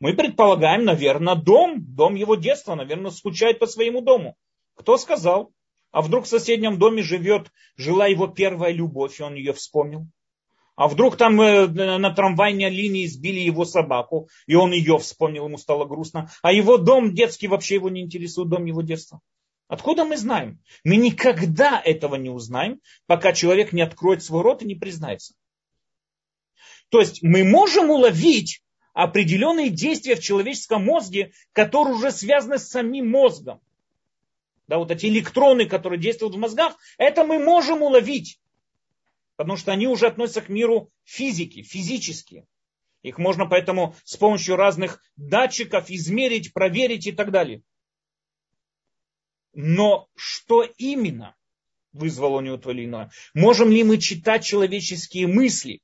[0.00, 4.36] Мы предполагаем, наверное, дом, дом его детства, наверное, скучает по своему дому.
[4.74, 5.52] Кто сказал?
[5.90, 10.06] А вдруг в соседнем доме живет, жила его первая любовь, и он ее вспомнил?
[10.76, 15.58] А вдруг там э, на трамвайной линии сбили его собаку, и он ее вспомнил, ему
[15.58, 16.30] стало грустно.
[16.42, 19.20] А его дом детский вообще его не интересует, дом его детства.
[19.68, 20.58] Откуда мы знаем?
[20.82, 25.34] Мы никогда этого не узнаем, пока человек не откроет свой рот и не признается.
[26.88, 28.62] То есть мы можем уловить
[28.94, 33.60] определенные действия в человеческом мозге, которые уже связаны с самим мозгом.
[34.66, 38.40] Да, вот эти электроны, которые действуют в мозгах, это мы можем уловить.
[39.36, 42.46] Потому что они уже относятся к миру физики, физические.
[43.02, 47.62] Их можно поэтому с помощью разных датчиков измерить, проверить и так далее.
[49.54, 51.34] Но что именно
[51.92, 53.10] вызвало у него то или иное?
[53.34, 55.80] Можем ли мы читать человеческие мысли?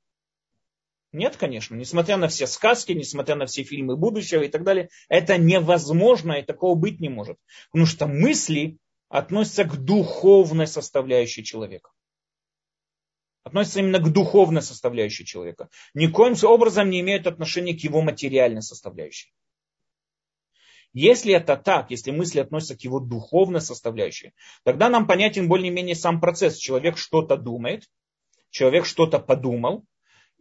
[1.13, 1.77] Нет, конечно.
[1.77, 6.43] Несмотря на все сказки, несмотря на все фильмы будущего и так далее, это невозможно, и
[6.43, 7.39] такого быть не может.
[7.71, 11.91] Потому что мысли относятся к духовной составляющей человека.
[13.45, 15.69] Относятся именно к духовной составляющей человека.
[15.95, 19.33] Никоим образом не имеют отношения к его материальной составляющей.
[20.95, 24.33] Если это так, если мысли относятся к его духовной составляющей,
[24.63, 26.57] тогда нам понятен более-менее сам процесс.
[26.57, 27.83] Человек что-то думает,
[28.51, 29.85] человек что-то подумал,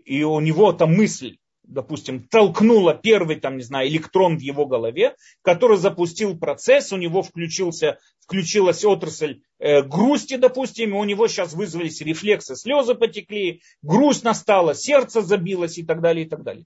[0.05, 5.15] и у него там мысль, допустим, толкнула первый, там, не знаю, электрон в его голове,
[5.41, 11.53] который запустил процесс, у него включился, включилась отрасль э, грусти, допустим, и у него сейчас
[11.53, 16.65] вызвались рефлексы, слезы потекли, грусть настала, сердце забилось и так далее, и так далее.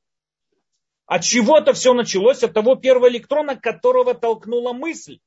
[1.08, 5.20] От чего-то все началось, от того первого электрона, которого толкнула мысль.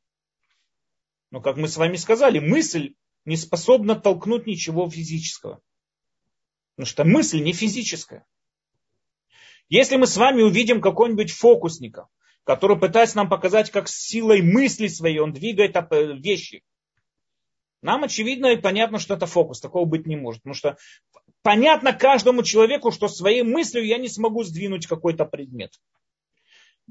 [1.31, 5.63] Но, как мы с вами сказали, мысль не способна толкнуть ничего физического.
[6.77, 8.27] Потому что мысль не физическая.
[9.71, 12.09] Если мы с вами увидим какого-нибудь фокусника,
[12.45, 15.77] который пытается нам показать, как силой мысли своей он двигает
[16.23, 16.63] вещи,
[17.81, 19.61] нам очевидно и понятно, что это фокус.
[19.61, 20.43] Такого быть не может.
[20.43, 20.77] Потому что
[21.43, 25.73] понятно каждому человеку, что своей мыслью я не смогу сдвинуть какой-то предмет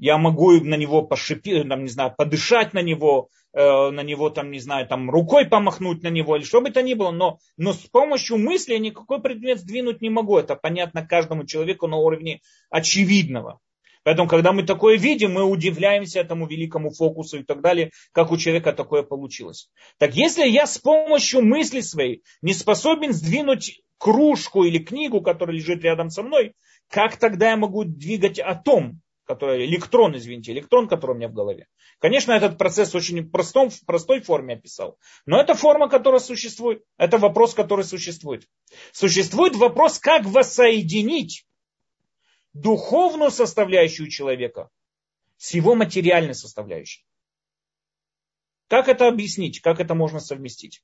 [0.00, 4.50] я могу на него пошипеть, там, не знаю, подышать на него, э, на него, там,
[4.50, 7.74] не знаю, там, рукой помахнуть на него, или что бы то ни было, но, но
[7.74, 10.38] с помощью мысли я никакой предмет сдвинуть не могу.
[10.38, 12.40] Это понятно каждому человеку на уровне
[12.70, 13.60] очевидного.
[14.02, 18.38] Поэтому, когда мы такое видим, мы удивляемся этому великому фокусу и так далее, как у
[18.38, 19.68] человека такое получилось.
[19.98, 25.84] Так если я с помощью мысли своей не способен сдвинуть кружку или книгу, которая лежит
[25.84, 26.54] рядом со мной,
[26.88, 29.02] как тогда я могу двигать атом?
[29.26, 31.68] который, электрон, извините, электрон, который у меня в голове.
[32.00, 34.98] Конечно, этот процесс очень простом, в простой форме описал.
[35.24, 36.82] Но это форма, которая существует.
[36.96, 38.48] Это вопрос, который существует.
[38.90, 41.46] Существует вопрос, как воссоединить
[42.54, 44.68] духовную составляющую человека
[45.36, 47.04] с его материальной составляющей.
[48.66, 49.60] Как это объяснить?
[49.60, 50.82] Как это можно совместить?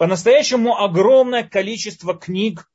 [0.00, 2.72] По-настоящему огромное количество книг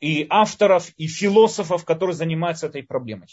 [0.00, 3.28] и авторов, и философов, которые занимаются этой проблемой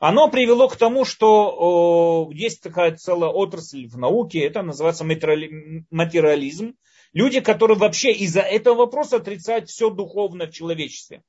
[0.00, 6.74] оно привело к тому, что есть такая целая отрасль в науке, это называется материализм.
[7.12, 11.22] Люди, которые вообще из-за этого вопроса отрицают все духовное в человечестве.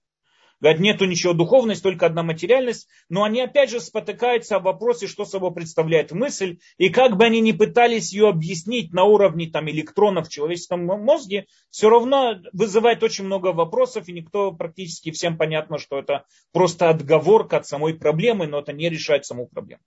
[0.60, 2.88] Говорят, нету ничего духовности, только одна материальность.
[3.10, 6.58] Но они опять же спотыкаются в вопросе, что собой представляет мысль.
[6.78, 11.46] И как бы они ни пытались ее объяснить на уровне там, электронов в человеческом мозге,
[11.70, 14.08] все равно вызывает очень много вопросов.
[14.08, 18.90] И никто практически всем понятно, что это просто отговорка от самой проблемы, но это не
[18.90, 19.82] решает саму проблему.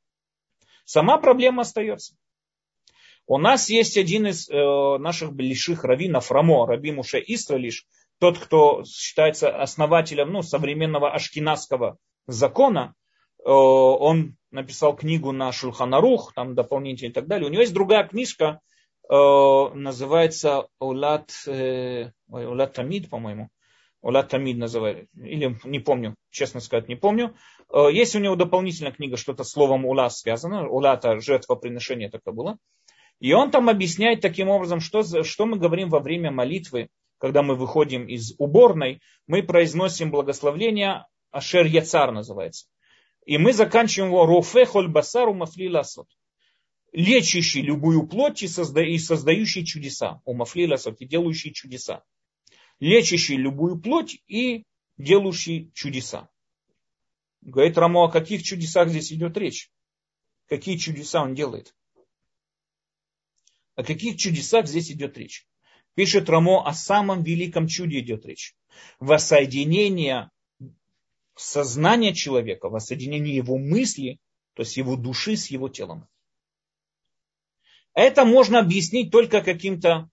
[0.85, 2.15] Сама проблема остается.
[3.27, 4.55] У нас есть один из э,
[4.99, 7.87] наших больших раввинов, Рамо, Раби Муше Истралиш,
[8.21, 11.97] тот, кто считается основателем ну, современного ашкенадского
[12.27, 12.95] закона,
[13.39, 17.49] э, он написал книгу на Шульханарух, там дополнительно и так далее.
[17.49, 18.61] У него есть другая книжка,
[19.09, 23.49] э, называется Улат, э, Улат Тамид, по-моему.
[24.03, 27.35] Улат Тамид называется, или не помню, честно сказать, не помню.
[27.93, 30.69] Есть у него дополнительная книга, что-то словом Ула связано.
[30.69, 32.59] Ула это жертвоприношение такое было.
[33.21, 36.89] И он там объясняет таким образом, что, что мы говорим во время молитвы
[37.21, 42.67] когда мы выходим из уборной, мы произносим благословление, Ашер Яцар называется.
[43.27, 46.09] И мы заканчиваем его Рофе Холь Басару Мафли Ласот.
[46.93, 50.23] Лечащий любую плоть и, созда, и создающий чудеса.
[50.25, 52.03] У Мафли Ласот и делающий чудеса.
[52.81, 54.65] Лечащий любую плоть и
[54.97, 56.31] делающий чудеса.
[57.43, 59.71] Говорит Рамо, о каких чудесах здесь идет речь?
[60.49, 61.75] Какие чудеса он делает?
[63.75, 65.47] О каких чудесах здесь идет речь?
[66.01, 68.55] Пишет Рамо, о самом великом чуде идет речь.
[69.01, 70.31] Воссоединение
[71.37, 74.19] сознания человека, воссоединение его мысли,
[74.55, 76.09] то есть его души с его телом.
[77.93, 80.09] Это можно объяснить только каким-то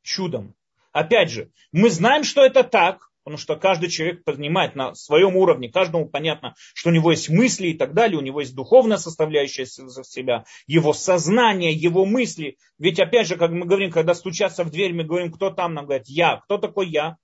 [0.00, 0.54] чудом.
[0.92, 5.68] Опять же, мы знаем, что это так, потому что каждый человек понимает на своем уровне,
[5.68, 9.66] каждому понятно, что у него есть мысли и так далее, у него есть духовная составляющая
[9.66, 12.56] себя, его сознание, его мысли.
[12.78, 15.86] Ведь опять же, как мы говорим, когда стучатся в дверь, мы говорим, кто там, нам
[15.86, 16.36] говорят, я.
[16.36, 17.16] Кто такой я?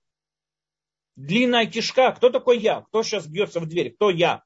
[1.15, 2.81] Длинная кишка, кто такой я?
[2.81, 3.93] Кто сейчас бьется в дверь?
[3.93, 4.43] Кто я?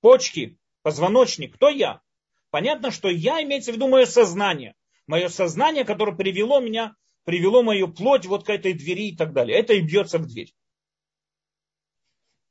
[0.00, 2.00] Почки, позвоночник, кто я?
[2.48, 4.74] Понятно, что я имеется в виду мое сознание.
[5.06, 9.58] Мое сознание, которое привело меня, привело мою плоть вот к этой двери и так далее.
[9.58, 10.54] Это и бьется в дверь.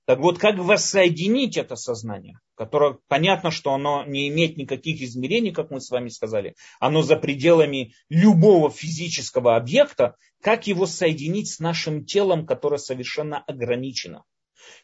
[0.10, 5.70] Так вот, как воссоединить это сознание, которое понятно, что оно не имеет никаких измерений, как
[5.70, 12.06] мы с вами сказали, оно за пределами любого физического объекта, как его соединить с нашим
[12.06, 14.24] телом, которое совершенно ограничено.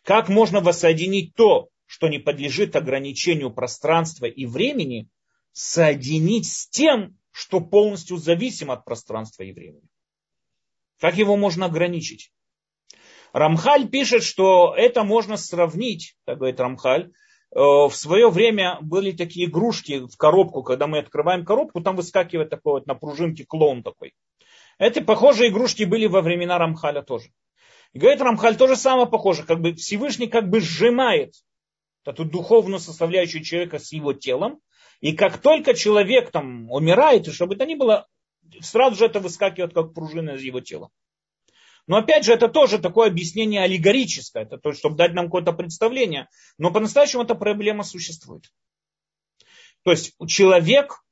[0.03, 5.09] Как можно воссоединить то, что не подлежит ограничению пространства и времени,
[5.53, 9.89] соединить с тем, что полностью зависим от пространства и времени?
[10.99, 12.31] Как его можно ограничить?
[13.35, 17.11] Рамхаль пишет, что это можно сравнить, так говорит Рамхаль,
[17.53, 22.49] э, в свое время были такие игрушки в коробку, когда мы открываем коробку, там выскакивает
[22.49, 24.13] такой вот на пружинке клоун такой.
[24.79, 27.27] Эти похожие игрушки были во времена Рамхаля тоже.
[27.91, 31.33] И говорит Рамхаль то же самое похоже, как бы Всевышний как бы сжимает
[32.05, 34.61] эту духовную составляющую человека с его телом,
[35.01, 38.07] и как только человек там умирает, и чтобы это ни было,
[38.61, 40.89] сразу же это выскакивает как пружина из его тела.
[41.87, 46.27] Но опять же, это тоже такое объяснение аллегорическое, это то, чтобы дать нам какое-то представление.
[46.57, 48.51] Но по-настоящему эта проблема существует.
[49.83, 51.03] То есть человек,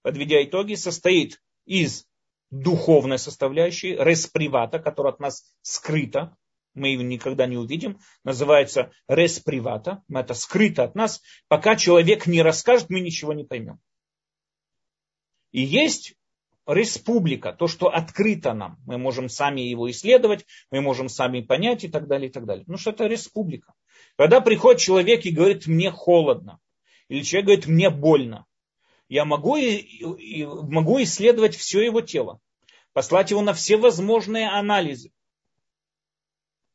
[0.00, 2.06] подведя итоги, состоит из
[2.50, 6.36] духовной составляющей, респривата, которая от нас скрыта,
[6.74, 12.88] мы его никогда не увидим, называется респривата, это скрыто от нас, пока человек не расскажет,
[12.88, 13.78] мы ничего не поймем.
[15.50, 16.14] И есть
[16.66, 18.78] республика, то, что открыто нам.
[18.86, 22.64] Мы можем сами его исследовать, мы можем сами понять и так далее, и так далее.
[22.68, 23.74] Ну что это республика.
[24.16, 26.60] Когда приходит человек и говорит, мне холодно,
[27.08, 28.46] или человек говорит, мне больно,
[29.08, 32.40] я могу, и, могу исследовать все его тело,
[32.92, 35.12] послать его на все возможные анализы,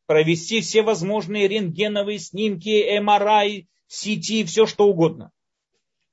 [0.05, 5.31] провести все возможные рентгеновые снимки, МРИ, сети, все что угодно.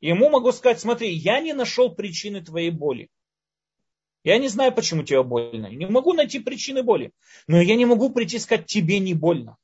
[0.01, 3.09] Ему могу сказать, смотри, я не нашел причины твоей боли.
[4.25, 5.67] Я не знаю, почему тебе больно.
[5.67, 7.13] Не могу найти причины боли.
[7.47, 9.59] Но я не могу прийти и сказать, тебе не больно.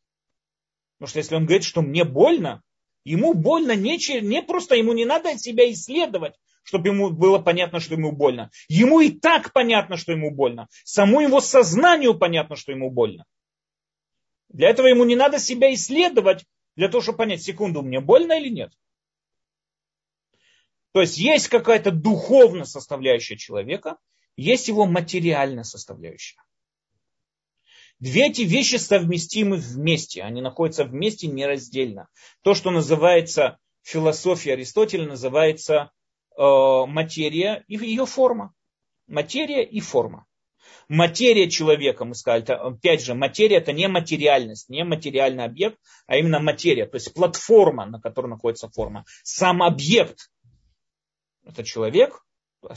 [0.99, 2.63] Потому что если он говорит, что мне больно,
[3.05, 7.95] ему больно не, не просто, ему не надо себя исследовать, чтобы ему было понятно, что
[7.95, 8.51] ему больно.
[8.69, 10.69] Ему и так понятно, что ему больно.
[10.85, 13.25] Саму его сознанию понятно, что ему больно.
[14.51, 16.45] Для этого ему не надо себя исследовать,
[16.77, 18.73] для того, чтобы понять, секунду, мне больно или нет.
[20.93, 23.97] То есть есть какая-то духовная составляющая человека,
[24.41, 26.43] есть его материальная составляющая.
[27.99, 32.09] Две эти вещи совместимы вместе, они находятся вместе нераздельно.
[32.43, 35.91] То, что называется философия Аристотеля, называется
[36.37, 38.55] э, материя и ее форма.
[39.07, 40.27] Материя и форма.
[40.89, 46.17] Материя человека, мы сказали, это, опять же, материя это не материальность, не материальный объект, а
[46.17, 49.05] именно материя, то есть платформа, на которой находится форма.
[49.23, 50.31] Сам объект
[51.45, 52.25] это человек,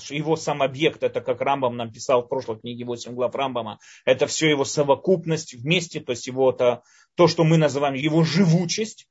[0.09, 4.27] его сам объект, это как Рамбам нам писал в прошлой книге 8 глав Рамбама, это
[4.27, 6.83] все его совокупность вместе, то есть его это,
[7.15, 9.07] то, что мы называем его живучесть,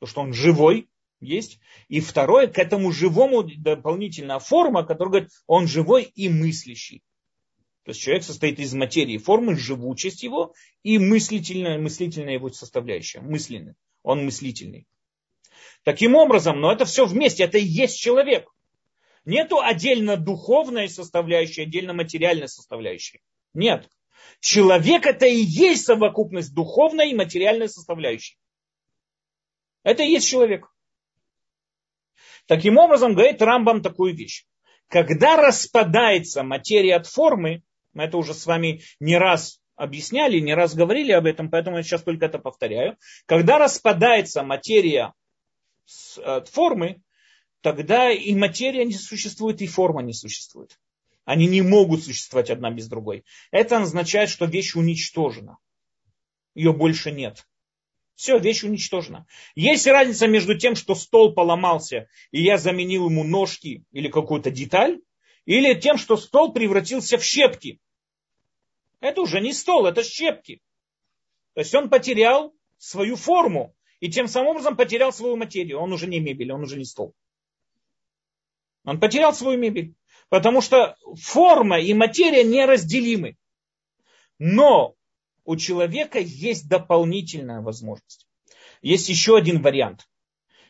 [0.00, 0.88] то, что он живой
[1.20, 1.58] есть.
[1.88, 7.02] И второе, к этому живому дополнительная форма, которая говорит, он живой и мыслящий.
[7.84, 10.52] То есть человек состоит из материи, формы, живучесть его
[10.82, 13.74] и мыслительная, мыслительная его составляющая, мысленный.
[14.02, 14.86] Он мыслительный.
[15.84, 18.46] Таким образом, но это все вместе, это и есть человек.
[19.28, 23.20] Нету отдельно духовной составляющей, отдельно материальной составляющей.
[23.52, 23.86] Нет.
[24.40, 28.38] Человек это и есть совокупность духовной и материальной составляющей.
[29.82, 30.72] Это и есть человек.
[32.46, 34.46] Таким образом, говорит Рамбам такую вещь.
[34.86, 37.62] Когда распадается материя от формы,
[37.92, 41.82] мы это уже с вами не раз объясняли, не раз говорили об этом, поэтому я
[41.82, 42.96] сейчас только это повторяю.
[43.26, 45.12] Когда распадается материя
[46.24, 47.02] от формы,
[47.60, 50.78] тогда и материя не существует, и форма не существует.
[51.24, 53.24] Они не могут существовать одна без другой.
[53.50, 55.58] Это означает, что вещь уничтожена.
[56.54, 57.46] Ее больше нет.
[58.14, 59.26] Все, вещь уничтожена.
[59.54, 65.00] Есть разница между тем, что стол поломался, и я заменил ему ножки или какую-то деталь,
[65.44, 67.80] или тем, что стол превратился в щепки.
[69.00, 70.60] Это уже не стол, это щепки.
[71.54, 75.78] То есть он потерял свою форму и тем самым образом потерял свою материю.
[75.78, 77.14] Он уже не мебель, он уже не стол.
[78.88, 79.94] Он потерял свою мебель.
[80.30, 83.36] Потому что форма и материя неразделимы.
[84.38, 84.94] Но
[85.44, 88.26] у человека есть дополнительная возможность.
[88.80, 90.08] Есть еще один вариант.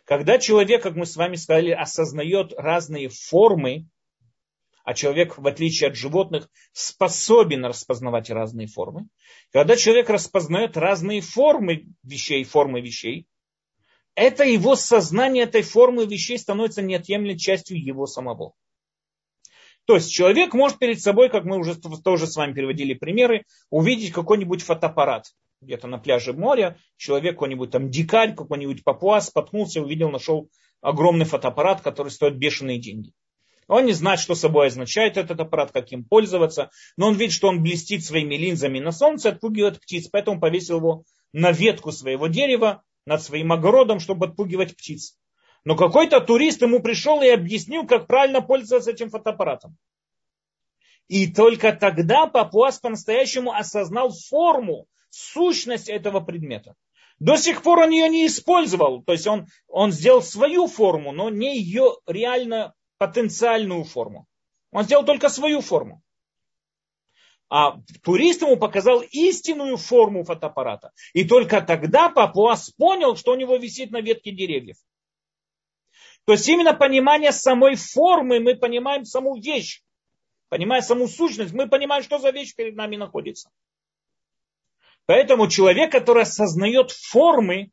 [0.05, 3.87] Когда человек, как мы с вами сказали, осознает разные формы,
[4.83, 9.09] а человек, в отличие от животных, способен распознавать разные формы.
[9.53, 13.29] Когда человек распознает разные формы вещей, формы вещей,
[14.19, 18.53] это его сознание этой формы вещей становится неотъемлемой частью его самого.
[19.85, 24.13] То есть человек может перед собой, как мы уже тоже с вами переводили примеры, увидеть
[24.13, 25.27] какой-нибудь фотоаппарат
[25.61, 30.51] где-то на пляже моря, человек какой-нибудь там дикарь, какой-нибудь папуас споткнулся, увидел, нашел
[30.81, 33.13] огромный фотоаппарат, который стоит бешеные деньги.
[33.69, 37.49] Он не знает, что собой означает этот аппарат, как им пользоваться, но он видит, что
[37.49, 42.83] он блестит своими линзами на солнце, отпугивает птиц, поэтому повесил его на ветку своего дерева
[43.09, 45.17] над своим огородом, чтобы отпугивать птиц.
[45.65, 49.77] Но какой-то турист ему пришел и объяснил, как правильно пользоваться этим фотоаппаратом.
[51.09, 56.75] И только тогда Папуас по-настоящему осознал форму, сущность этого предмета.
[57.19, 59.03] До сих пор он ее не использовал.
[59.03, 64.27] То есть он, он сделал свою форму, но не ее реально потенциальную форму.
[64.71, 66.03] Он сделал только свою форму.
[67.51, 70.93] А турист ему показал истинную форму фотоаппарата.
[71.15, 74.77] И только тогда Папуас понял, что у него висит на ветке деревьев.
[76.27, 79.83] То есть именно понимание самой формы мы понимаем саму вещь.
[80.51, 83.51] Понимая саму сущность, мы понимаем, что за вещь перед нами находится.
[85.07, 87.71] Поэтому человек, который осознает формы,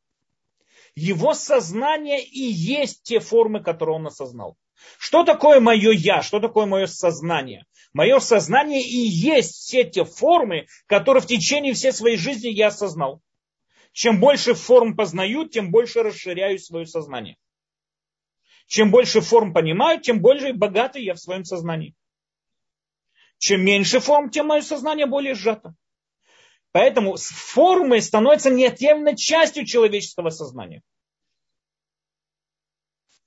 [0.96, 4.56] его сознание и есть те формы, которые он осознал.
[4.98, 6.22] Что такое мое я?
[6.22, 7.66] Что такое мое сознание?
[7.94, 13.22] Мое сознание и есть все те формы, которые в течение всей своей жизни я осознал.
[13.94, 17.38] Чем больше форм познаю, тем больше расширяю свое сознание.
[18.68, 21.96] Чем больше форм понимаю, тем больше богатый я в своем сознании.
[23.38, 25.76] Чем меньше форм, тем мое сознание более сжато.
[26.72, 30.82] Поэтому формы становятся неотъемлемой частью человеческого сознания.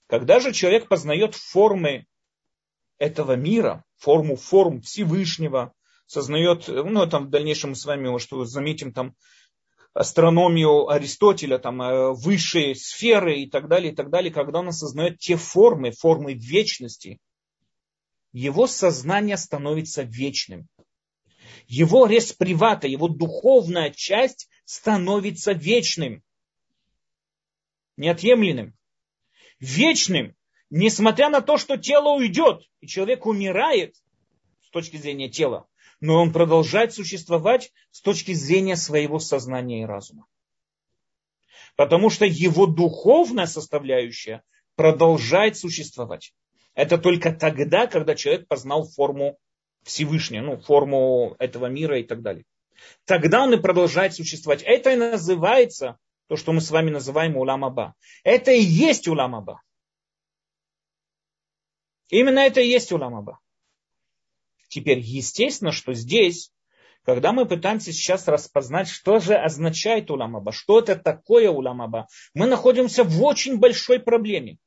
[0.09, 2.06] Когда же человек познает формы
[2.96, 5.74] этого мира, форму форм Всевышнего,
[6.06, 9.14] сознает, ну, там в дальнейшем мы с вами, может, заметим там
[9.92, 15.18] астрономию Аристотеля, там э, высшие сферы и так далее, и так далее, когда он осознает
[15.18, 17.18] те формы, формы вечности,
[18.32, 20.68] его сознание становится вечным.
[21.66, 26.22] Его респривата, его духовная часть становится вечным,
[27.98, 28.78] неотъемлемым,
[29.61, 30.34] вечным,
[30.70, 33.96] несмотря на то, что тело уйдет, и человек умирает
[34.62, 35.66] с точки зрения тела,
[36.00, 40.26] но он продолжает существовать с точки зрения своего сознания и разума.
[41.76, 44.42] Потому что его духовная составляющая
[44.74, 46.32] продолжает существовать.
[46.74, 49.38] Это только тогда, когда человек познал форму
[49.82, 52.44] Всевышнего, ну, форму этого мира и так далее.
[53.04, 54.62] Тогда он и продолжает существовать.
[54.62, 55.98] Это и называется
[56.29, 57.95] то, что мы с вами называем уламаба.
[58.22, 59.62] Это и есть уламаба.
[62.11, 63.41] Именно это и есть уламаба.
[64.68, 66.53] Теперь, естественно, что здесь,
[67.03, 73.05] когда мы пытаемся сейчас распознать, что же означает уламаба, что это такое уламаба, мы находимся
[73.05, 74.59] в очень большой проблеме.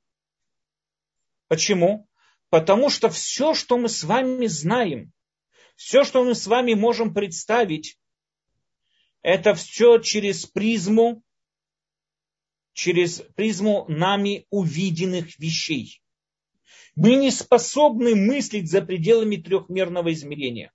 [1.48, 2.08] Почему?
[2.50, 5.12] Потому что все, что мы с вами знаем,
[5.76, 8.00] все, что мы с вами можем представить,
[9.22, 11.24] это все через призму,
[12.74, 16.02] через призму нами увиденных вещей.
[16.96, 20.72] Мы не способны мыслить за пределами трехмерного измерения.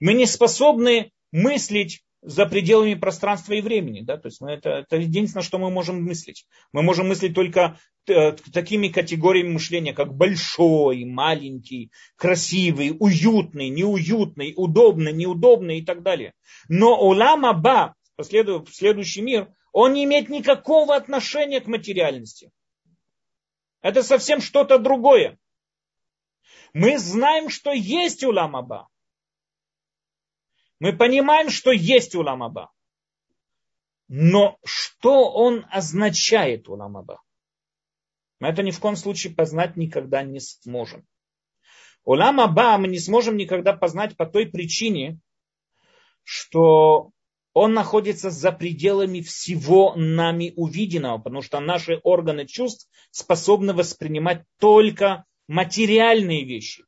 [0.00, 4.00] Мы не способны мыслить за пределами пространства и времени.
[4.00, 4.16] Да?
[4.16, 6.46] То есть мы это, это единственное, что мы можем мыслить.
[6.72, 15.12] Мы можем мыслить только э, такими категориями мышления, как большой, маленький, красивый, уютный, неуютный, удобный,
[15.12, 16.32] неудобный и так далее.
[16.68, 22.52] Но улам Аба, следующий мир, он не имеет никакого отношения к материальности.
[23.82, 25.36] Это совсем что-то другое.
[26.72, 28.88] Мы знаем, что есть улам Аба.
[30.78, 32.70] Мы понимаем, что есть уламаба.
[34.06, 37.20] Но что он означает уламаба?
[38.38, 41.04] Мы это ни в коем случае познать никогда не сможем.
[42.04, 45.18] Улам Аба мы не сможем никогда познать по той причине,
[46.22, 47.10] что
[47.54, 55.24] он находится за пределами всего нами увиденного, потому что наши органы чувств способны воспринимать только
[55.46, 56.84] материальные вещи,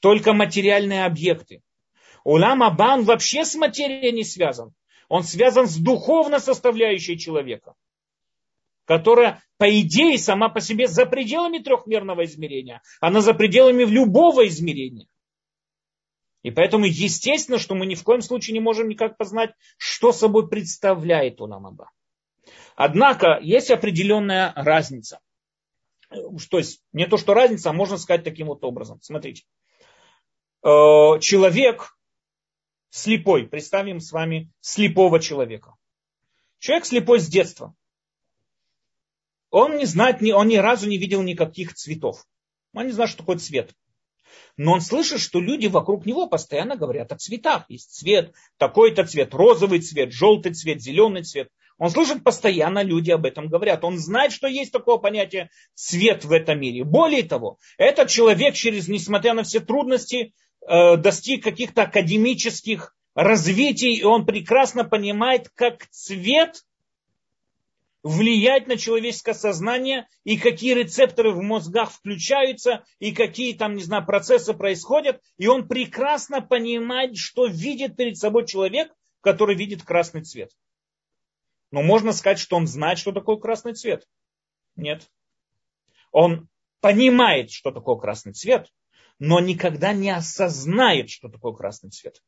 [0.00, 1.62] только материальные объекты.
[2.24, 4.74] Улам Абан вообще с материей не связан.
[5.08, 7.74] Он связан с духовной составляющей человека,
[8.84, 12.82] которая, по идее, сама по себе за пределами трехмерного измерения.
[13.00, 15.06] Она за пределами любого измерения.
[16.44, 20.46] И поэтому естественно, что мы ни в коем случае не можем никак познать, что собой
[20.46, 21.90] представляет Улам Аба.
[22.76, 25.20] Однако есть определенная разница.
[26.10, 29.00] То есть не то, что разница, а можно сказать таким вот образом.
[29.00, 29.44] Смотрите.
[30.62, 31.96] Э, человек,
[32.90, 33.48] слепой.
[33.48, 35.74] Представим с вами слепого человека.
[36.58, 37.74] Человек слепой с детства.
[39.48, 42.26] Он не знает, он ни разу не видел никаких цветов.
[42.74, 43.74] Он не знает, что такое цвет.
[44.56, 47.64] Но он слышит, что люди вокруг него постоянно говорят о цветах.
[47.68, 51.48] Есть цвет, такой-то цвет, розовый цвет, желтый цвет, зеленый цвет.
[51.78, 53.84] Он слышит постоянно, люди об этом говорят.
[53.84, 56.84] Он знает, что есть такое понятие свет в этом мире.
[56.84, 60.34] Более того, этот человек, через, несмотря на все трудности,
[60.66, 66.62] э, достиг каких-то академических развитий, и он прекрасно понимает, как цвет
[68.04, 74.04] влиять на человеческое сознание, и какие рецепторы в мозгах включаются, и какие там, не знаю,
[74.04, 75.22] процессы происходят.
[75.38, 78.92] И он прекрасно понимает, что видит перед собой человек,
[79.22, 80.52] который видит красный цвет.
[81.70, 84.06] Но можно сказать, что он знает, что такое красный цвет.
[84.76, 85.10] Нет.
[86.12, 86.48] Он
[86.80, 88.70] понимает, что такое красный цвет,
[89.18, 92.20] но никогда не осознает, что такое красный цвет.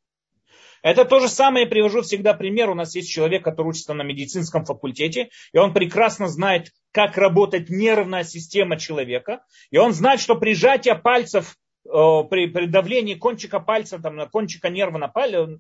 [0.86, 2.70] Это то же самое, я привожу всегда пример.
[2.70, 7.68] У нас есть человек, который учится на медицинском факультете, и он прекрасно знает, как работает
[7.68, 9.40] нервная система человека,
[9.72, 11.56] и он знает, что прижатие пальцев
[11.86, 11.88] э,
[12.30, 15.58] при, при давлении кончика пальца, там, на кончика нерва на палец,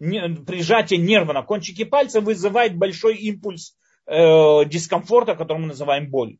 [0.00, 6.38] прижатие нерва на кончике пальца вызывает большой импульс э, дискомфорта, который мы называем боль.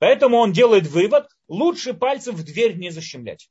[0.00, 3.48] Поэтому он делает вывод, лучше пальцы в дверь не защемлять.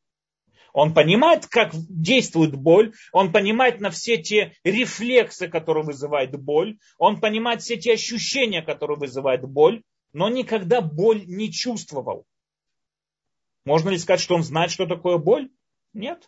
[0.74, 7.22] Он понимает, как действует боль, он понимает на все те рефлексы, которые вызывают боль, он
[7.22, 12.26] понимает все те ощущения, которые вызывают боль, но никогда боль не чувствовал.
[13.66, 15.52] Можно ли сказать, что он знает, что такое боль?
[15.94, 16.28] Нет.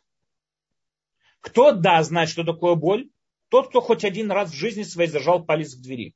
[1.41, 3.09] Кто, да, знает, что такое боль?
[3.49, 6.15] Тот, кто хоть один раз в жизни своей зажал палец в двери.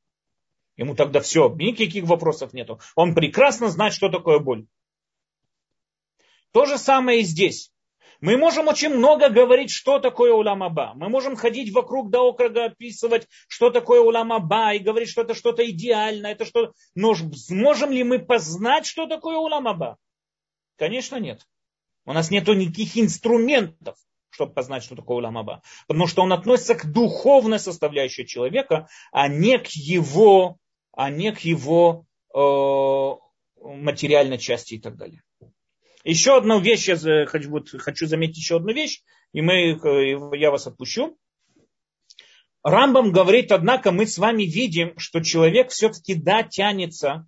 [0.77, 2.79] Ему тогда все, никаких вопросов нету.
[2.95, 4.67] Он прекрасно знает, что такое боль.
[6.51, 7.71] То же самое и здесь.
[8.21, 10.91] Мы можем очень много говорить, что такое уламаба.
[10.95, 15.69] Мы можем ходить вокруг да округа, описывать, что такое уламаба, и говорить, что это что-то
[15.69, 16.73] идеальное, это что...
[16.95, 19.97] Но сможем ли мы познать, что такое уламаба?
[20.77, 21.45] Конечно, нет.
[22.05, 23.95] У нас нет никаких инструментов,
[24.29, 25.61] чтобы познать, что такое уламаба.
[25.87, 30.57] Потому что он относится к духовной составляющей человека, а не к его,
[30.91, 32.05] а не к его
[32.35, 32.39] э,
[33.61, 35.21] материальной части и так далее.
[36.03, 39.01] Еще одну вещь, я хочу, вот, хочу заметить еще одну вещь,
[39.33, 41.17] и мы, э, я вас отпущу.
[42.63, 47.27] Рамбам говорит, однако мы с вами видим, что человек все-таки да, тянется.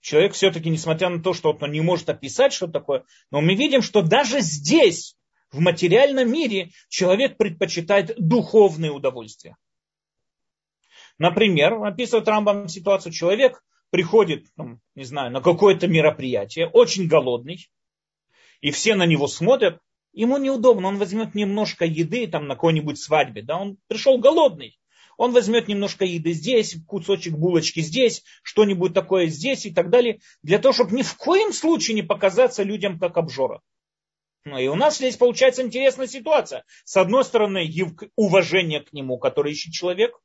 [0.00, 3.82] Человек все-таки, несмотря на то, что он не может описать, что такое, но мы видим,
[3.82, 5.16] что даже здесь,
[5.52, 9.56] в материальном мире, человек предпочитает духовные удовольствия.
[11.18, 13.62] Например, описывает Рамбам ситуацию, человек
[13.92, 17.68] приходит, ну, не знаю, на какое-то мероприятие, очень голодный,
[18.62, 19.80] и все на него смотрят,
[20.14, 24.78] ему неудобно, он возьмет немножко еды там на какой-нибудь свадьбе, да, он пришел голодный,
[25.18, 30.58] он возьмет немножко еды здесь, кусочек булочки здесь, что-нибудь такое здесь и так далее, для
[30.58, 33.60] того, чтобы ни в коем случае не показаться людям как обжора.
[34.46, 36.64] Ну и у нас здесь получается интересная ситуация.
[36.84, 37.70] С одной стороны,
[38.16, 40.18] уважение к нему, который ищет человек,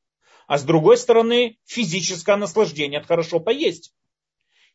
[0.47, 3.93] а с другой стороны физическое наслаждение от хорошо поесть.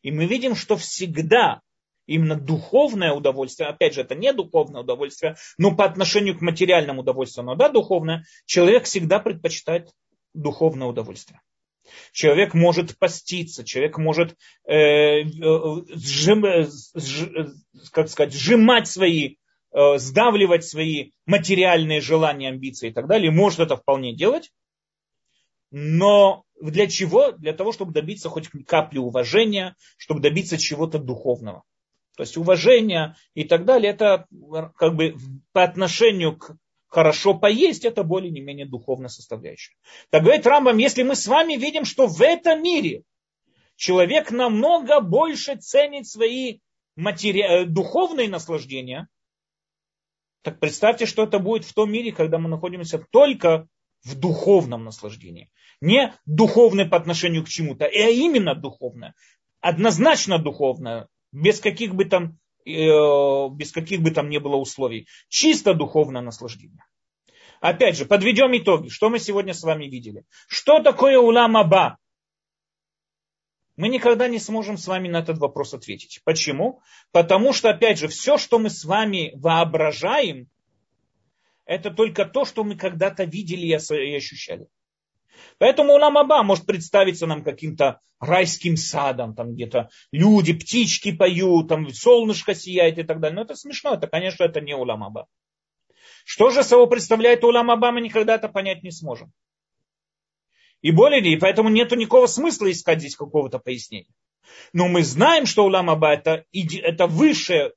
[0.01, 1.61] И мы видим, что всегда
[2.05, 7.45] именно духовное удовольствие, опять же, это не духовное удовольствие, но по отношению к материальному удовольствию,
[7.45, 9.89] но да, духовное, человек всегда предпочитает
[10.33, 11.41] духовное удовольствие.
[12.11, 15.25] Человек может поститься, человек может э, э
[15.95, 17.53] сжим, сж,
[17.91, 19.35] как сказать, сжимать свои,
[19.71, 24.51] э, сдавливать свои материальные желания, амбиции и так далее, может это вполне делать,
[25.75, 27.31] но для чего?
[27.31, 31.63] Для того, чтобы добиться хоть капли уважения, чтобы добиться чего-то духовного.
[32.15, 34.27] То есть уважение и так далее, это
[34.77, 35.15] как бы
[35.51, 36.55] по отношению к
[36.89, 39.73] хорошо поесть, это более не менее духовная составляющая.
[40.11, 43.01] Так говорит Рамбам, если мы с вами видим, что в этом мире
[43.75, 46.59] человек намного больше ценит свои
[46.95, 47.41] матери...
[47.41, 49.07] Э, духовные наслаждения,
[50.43, 53.67] так представьте, что это будет в том мире, когда мы находимся только
[54.03, 55.49] в духовном наслаждении.
[55.81, 59.15] Не духовное по отношению к чему-то, а именно духовное.
[59.59, 65.07] Однозначно духовное, без каких бы там, э, без каких бы там не было условий.
[65.29, 66.83] Чисто духовное наслаждение.
[67.61, 68.89] Опять же, подведем итоги.
[68.89, 70.25] Что мы сегодня с вами видели?
[70.47, 71.97] Что такое улам аба?
[73.75, 76.21] Мы никогда не сможем с вами на этот вопрос ответить.
[76.23, 76.81] Почему?
[77.11, 80.49] Потому что, опять же, все, что мы с вами воображаем,
[81.65, 84.67] это только то, что мы когда-то видели и ощущали.
[85.57, 91.89] Поэтому Улам Аба может представиться нам каким-то райским садом, там где-то люди, птички поют, там
[91.89, 93.35] солнышко сияет и так далее.
[93.35, 95.27] Но это смешно, это, конечно, это не Улам Аба.
[96.25, 99.31] Что же собой представляет Улам Аба, мы никогда это понять не сможем.
[100.81, 104.11] И более ли, поэтому нет никакого смысла искать здесь какого-то пояснения.
[104.73, 107.73] Но мы знаем, что Улам Аба это, это высшее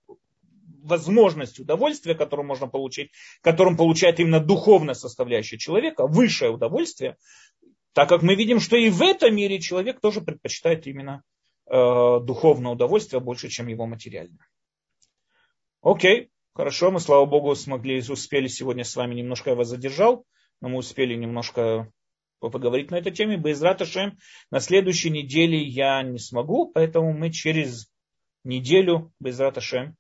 [0.87, 3.11] возможность удовольствия, которую можно получить,
[3.43, 7.17] которым получает именно духовная составляющая человека, высшее удовольствие,
[7.93, 11.23] Так как мы видим, что и в этом мире человек тоже предпочитает именно
[11.67, 11.73] э,
[12.21, 14.47] духовное удовольствие больше, чем его материальное.
[15.83, 20.27] Окей, хорошо, мы, слава Богу, смогли, успели сегодня с вами, немножко я вас задержал,
[20.61, 21.91] но мы успели немножко
[22.41, 23.37] поговорить на этой теме.
[23.37, 24.19] Без Раташем
[24.51, 27.91] на следующей неделе я не смогу, поэтому мы через
[28.45, 29.95] неделю без Раташем э,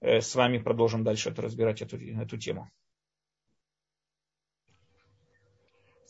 [0.00, 2.70] с вами продолжим дальше это, разбирать эту, эту тему.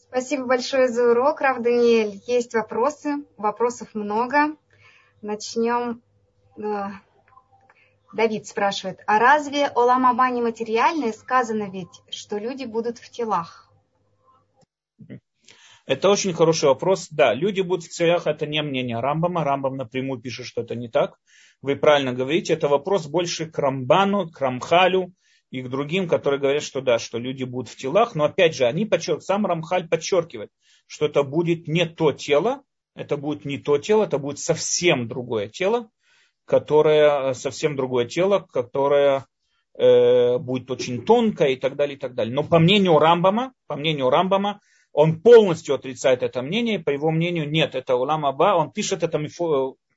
[0.08, 2.22] Спасибо большое за урок, Рав Даниэль.
[2.26, 4.56] Есть вопросы, вопросов много.
[5.20, 6.02] Начнем.
[6.56, 6.90] Э,
[8.12, 11.12] Давид спрашивает, а разве Олам Аба не материальное?
[11.12, 13.65] Сказано ведь, что люди будут в телах.
[15.86, 17.08] Это очень хороший вопрос.
[17.10, 19.44] Да, люди будут в телах, это не мнение Рамбама.
[19.44, 21.16] Рамбам напрямую пишет, что это не так.
[21.62, 25.12] Вы правильно говорите, это вопрос больше к Рамбану, к Рамхалю,
[25.50, 28.14] и к другим, которые говорят, что да, что люди будут в телах.
[28.14, 30.50] Но опять же, они подчеркивают, сам Рамхаль подчеркивает,
[30.86, 32.62] что это будет не то тело,
[32.94, 35.88] это будет не то тело, это будет совсем другое тело,
[36.44, 39.26] которое совсем другое тело, которое
[39.78, 42.34] э, будет очень тонкое и так далее, и так далее.
[42.34, 44.60] Но по мнению Рамбама, по мнению Рамбама,
[44.96, 49.20] он полностью отрицает это мнение, по его мнению, нет, это Улам Аба, он пишет это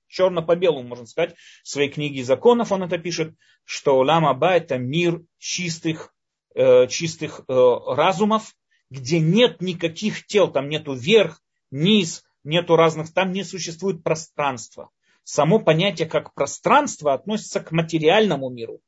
[0.10, 3.34] черно по белому, можно сказать, в своей книге законов он это пишет,
[3.64, 6.14] что Улам Аба это мир чистых,
[6.54, 7.54] э, чистых э,
[7.88, 8.54] разумов,
[8.90, 11.42] где нет никаких тел, там нету верх,
[11.72, 14.90] низ, нету разных, там не существует пространства.
[15.24, 18.82] Само понятие как пространство относится к материальному миру.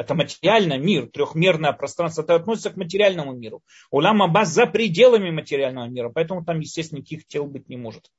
[0.00, 3.62] Это материальный мир, трехмерное пространство, это относится к материальному миру.
[3.90, 8.10] Улам Аба за пределами материального мира, поэтому там, естественно, никаких тел быть не может.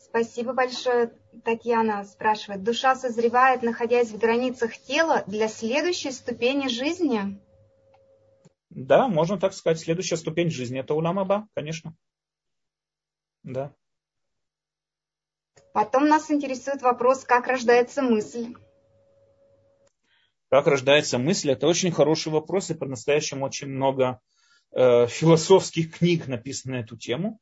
[0.00, 1.12] Спасибо большое.
[1.44, 7.38] Татьяна спрашивает, душа созревает, находясь в границах тела, для следующей ступени жизни?
[8.70, 9.78] Да, можно так сказать.
[9.78, 11.94] Следующая ступень жизни это уламаба, конечно.
[13.42, 13.74] Да.
[15.72, 18.54] Потом нас интересует вопрос, как рождается мысль.
[20.50, 21.52] Как рождается мысль?
[21.52, 24.20] Это очень хороший вопрос, и по-настоящему очень много
[24.72, 27.38] э, философских книг написано на эту тему.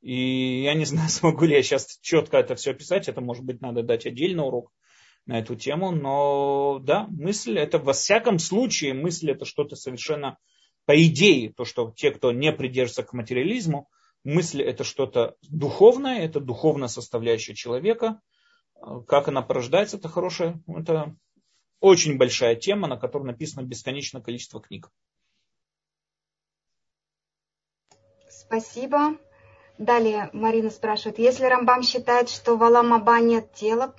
[0.00, 3.08] И я не знаю, смогу ли я сейчас четко это все описать.
[3.08, 4.70] Это, может быть, надо дать отдельный урок
[5.26, 5.90] на эту тему.
[5.90, 10.38] Но да, мысль это во всяком случае, мысль это что-то совершенно
[10.84, 13.88] по идее, то, что те, кто не придерживается к материализму,
[14.26, 18.20] мысль это что-то духовное, это духовная составляющая человека.
[19.06, 21.16] Как она порождается, это хорошая, это
[21.80, 24.90] очень большая тема, на которой написано бесконечное количество книг.
[28.28, 29.16] Спасибо.
[29.78, 33.94] Далее Марина спрашивает, если Рамбам считает, что в Аламаба нет тела,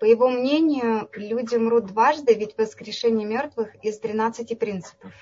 [0.00, 5.12] по его мнению, люди мрут дважды, ведь воскрешение мертвых из 13 принципов.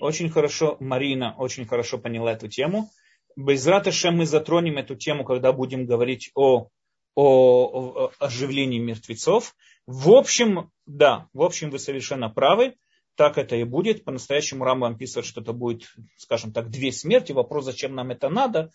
[0.00, 2.90] Очень хорошо, Марина очень хорошо поняла эту тему.
[3.36, 6.68] Без ратыша мы затронем эту тему, когда будем говорить о,
[7.14, 9.54] о, о оживлении мертвецов.
[9.86, 12.74] В общем, да, в общем, вы совершенно правы.
[13.14, 14.04] Так это и будет.
[14.04, 17.32] По-настоящему Рамбам писает, что это будет, скажем так, две смерти.
[17.32, 18.70] Вопрос, зачем нам это надо.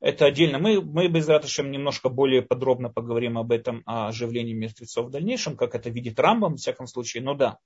[0.00, 0.58] Это отдельно.
[0.58, 5.56] Мы, мы без Раташем немножко более подробно поговорим об этом, о оживлении мертвецов в дальнейшем,
[5.56, 7.22] как это видит Рамбам, в всяком случае.
[7.22, 7.58] Но да,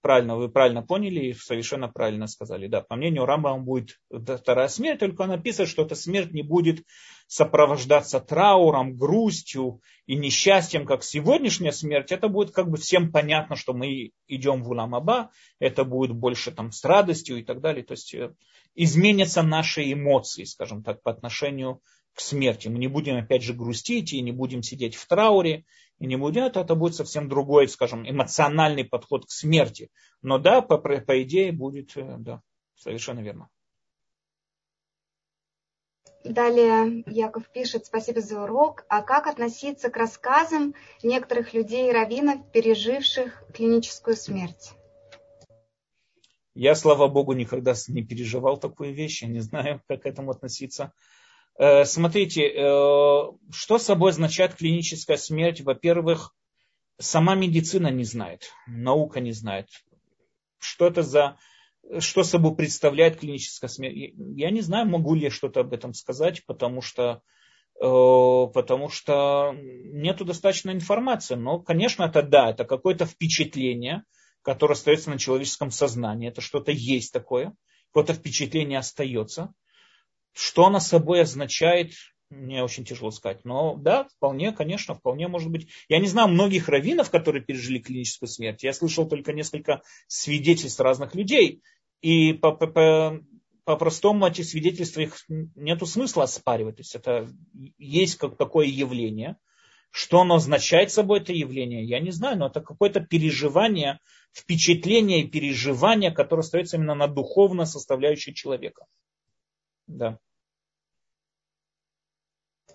[0.00, 2.66] правильно, вы правильно поняли и совершенно правильно сказали.
[2.66, 6.84] Да, по мнению Рамбама будет вторая смерть, только написано, что эта смерть не будет
[7.26, 12.10] сопровождаться трауром, грустью и несчастьем, как сегодняшняя смерть.
[12.10, 16.72] Это будет как бы всем понятно, что мы идем в Уламаба, это будет больше там
[16.72, 17.84] с радостью и так далее.
[17.84, 18.34] То есть э,
[18.74, 21.80] изменятся наши эмоции, скажем так, по отношению
[22.14, 22.68] к смерти.
[22.68, 25.64] Мы не будем опять же грустить и не будем сидеть в трауре,
[26.00, 29.90] и не будем, это, это будет совсем другой, скажем, эмоциональный подход к смерти.
[30.22, 32.40] Но да, по, по идее будет, э, да,
[32.74, 33.50] совершенно верно.
[36.24, 38.84] Далее Яков пишет, спасибо за урок.
[38.88, 44.72] А как относиться к рассказам некоторых людей и раввинов, переживших клиническую смерть?
[46.54, 50.92] Я, слава богу, никогда не переживал такую вещь, я не знаю, как к этому относиться.
[51.60, 52.62] Э, смотрите, э,
[53.52, 55.60] что собой означает клиническая смерть?
[55.60, 56.34] Во-первых,
[56.98, 59.66] сама медицина не знает, наука не знает.
[60.58, 61.36] Что это за,
[61.98, 64.14] что собой представляет клиническая смерть?
[64.16, 67.20] Я не знаю, могу ли я что-то об этом сказать, потому что
[67.78, 71.34] э, потому что нету достаточно информации.
[71.34, 74.04] Но, конечно, это да, это какое-то впечатление–
[74.42, 76.28] которое остается на человеческом сознании.
[76.28, 77.54] Это что-то есть такое,
[77.92, 79.52] какое-то впечатление остается.
[80.32, 81.92] Что оно собой означает,
[82.30, 83.44] мне очень тяжело сказать.
[83.44, 85.68] Но да, вполне, конечно, вполне может быть.
[85.88, 88.62] Я не знаю многих раввинов, которые пережили клиническую смерть.
[88.62, 91.62] Я слышал только несколько свидетельств разных людей.
[92.00, 92.52] И по,
[93.64, 96.76] по-простому эти свидетельства, их нету смысла оспаривать.
[96.76, 97.28] То есть это
[97.78, 99.36] есть как такое явление.
[99.90, 103.98] Что оно означает собой, это явление, я не знаю, но это какое-то переживание,
[104.32, 108.84] впечатление и переживание, которое остается именно на духовно составляющей человека.
[109.90, 110.18] Да.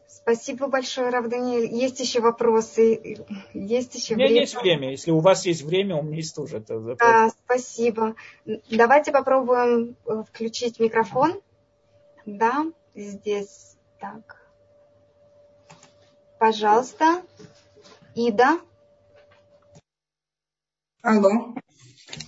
[0.08, 1.72] Спасибо большое, Рав Даниэль.
[1.72, 3.18] Есть еще вопросы?
[3.54, 4.42] Есть еще у меня время?
[4.42, 4.92] есть время.
[4.92, 6.58] Если у вас есть время, у меня есть тоже.
[6.58, 7.26] Это, это...
[7.26, 8.16] А, спасибо.
[8.72, 11.40] Давайте попробуем э, включить микрофон.
[12.26, 12.66] Да,
[12.96, 13.78] здесь.
[14.00, 14.42] Так.
[16.40, 17.22] Пожалуйста.
[18.16, 18.60] Ида.
[21.04, 21.54] Алло.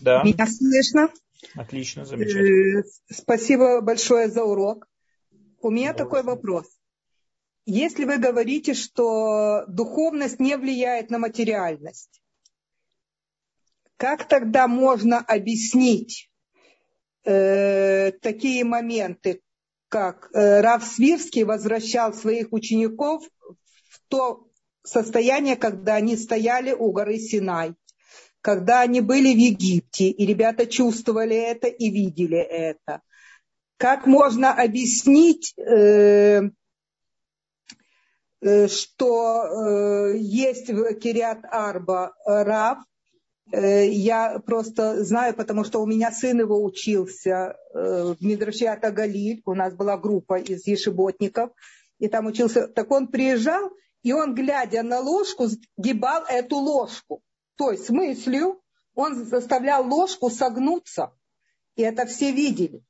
[0.02, 0.24] Да.
[0.24, 1.10] Меня слышно?
[1.56, 2.80] Отлично, замечательно.
[2.80, 4.88] Э, спасибо большое за урок.
[5.62, 6.66] У меня такой вопрос.
[7.66, 12.22] Если вы говорите, что духовность не влияет на материальность,
[13.98, 16.30] как тогда можно объяснить
[17.26, 19.42] э, такие моменты,
[19.90, 23.28] как э, Рав Свирский возвращал своих учеников
[23.90, 24.48] в то
[24.84, 27.76] состояние, когда они стояли у горы Синай,
[28.48, 33.02] когда они были в Египте, и ребята чувствовали это и видели это.
[33.78, 36.50] Как можно объяснить э,
[38.40, 42.80] Э, что э, есть в Кириат Арба Рав.
[43.52, 49.42] Э, я просто знаю, потому что у меня сын его учился в Мидрашиата Галиль.
[49.46, 51.50] У нас была группа из ешеботников.
[52.00, 52.68] И там учился.
[52.68, 53.72] Так он приезжал,
[54.04, 55.48] и он, глядя на ложку,
[55.78, 57.22] сгибал эту ложку.
[57.58, 58.62] То есть мыслью
[58.94, 61.14] он заставлял ложку согнуться.
[61.76, 62.84] И это все видели.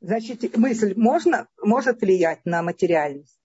[0.00, 3.38] Значит, мысль можно, может влиять на материальность?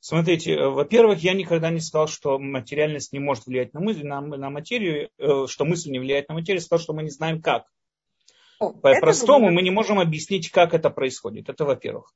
[0.00, 4.22] Смотрите, э, во-первых, я никогда не сказал, что материальность не может влиять на мысль, на,
[4.22, 7.42] на материю, э, что мысль не влияет на материю, я сказал, что мы не знаем
[7.42, 7.66] как.
[8.58, 11.50] По-простому мы не можем объяснить, как это происходит.
[11.50, 12.14] Это во-первых.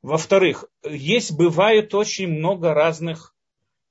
[0.00, 3.34] Во-вторых, есть, бывает очень много разных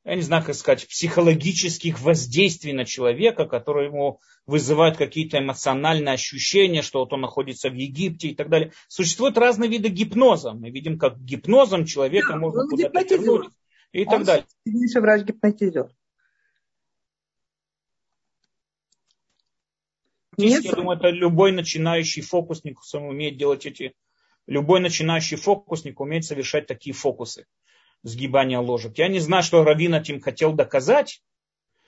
[0.08, 6.82] я не знаю, как сказать, психологических воздействий на человека, которые ему вызывают какие-то эмоциональные ощущения,
[6.82, 8.72] что вот он находится в Египте и так далее.
[8.88, 10.54] Существуют разные виды гипноза.
[10.54, 13.50] Мы видим, как гипнозом человека да, можно куда-то тянуть
[13.92, 14.46] и он так далее.
[14.66, 15.90] Сильнейший врач гипнотизер.
[20.38, 20.64] Нет.
[20.64, 23.94] Я думаю, это любой начинающий фокусник умеет делать эти...
[24.46, 27.46] Любой начинающий фокусник умеет совершать такие фокусы
[28.08, 28.98] сгибания ложек.
[28.98, 31.22] Я не знаю, что Равин этим хотел доказать.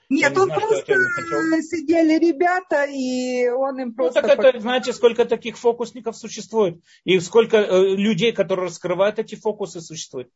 [0.08, 1.62] Нет, он знаю, просто хотел...
[1.62, 4.20] сидели ребята, и он им просто...
[4.20, 9.36] Ну, так это, знаете, сколько таких фокусников существует, и сколько э, людей, которые раскрывают эти
[9.36, 10.28] фокусы, существует.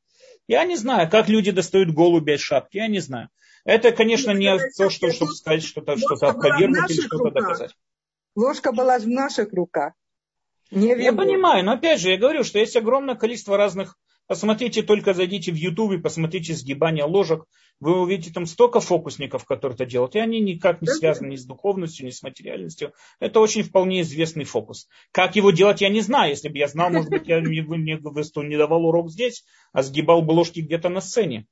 [0.47, 3.31] Я не знаю, как люди достают голубя из шапки, я не знаю.
[3.65, 7.75] Это, конечно, не то, что, чтобы сказать что-то, что-то опровергнуть или что-то доказать.
[8.37, 9.95] Ложка была в наших руках.
[10.71, 13.97] Не я понимаю, но опять же, я говорю, что есть огромное количество разных
[14.27, 17.45] Посмотрите, только зайдите в YouTube и посмотрите сгибание ложек.
[17.81, 20.15] Вы увидите там столько фокусников, которые это делают.
[20.15, 22.95] И они никак не связаны ни с духовностью, ни с материальностью.
[23.21, 24.89] Это очень вполне известный фокус.
[25.13, 26.31] Как его делать, я не знаю.
[26.31, 30.33] Если бы я знал, может быть, я бы не давал урок здесь, а сгибал бы
[30.33, 31.47] ложки где-то на сцене.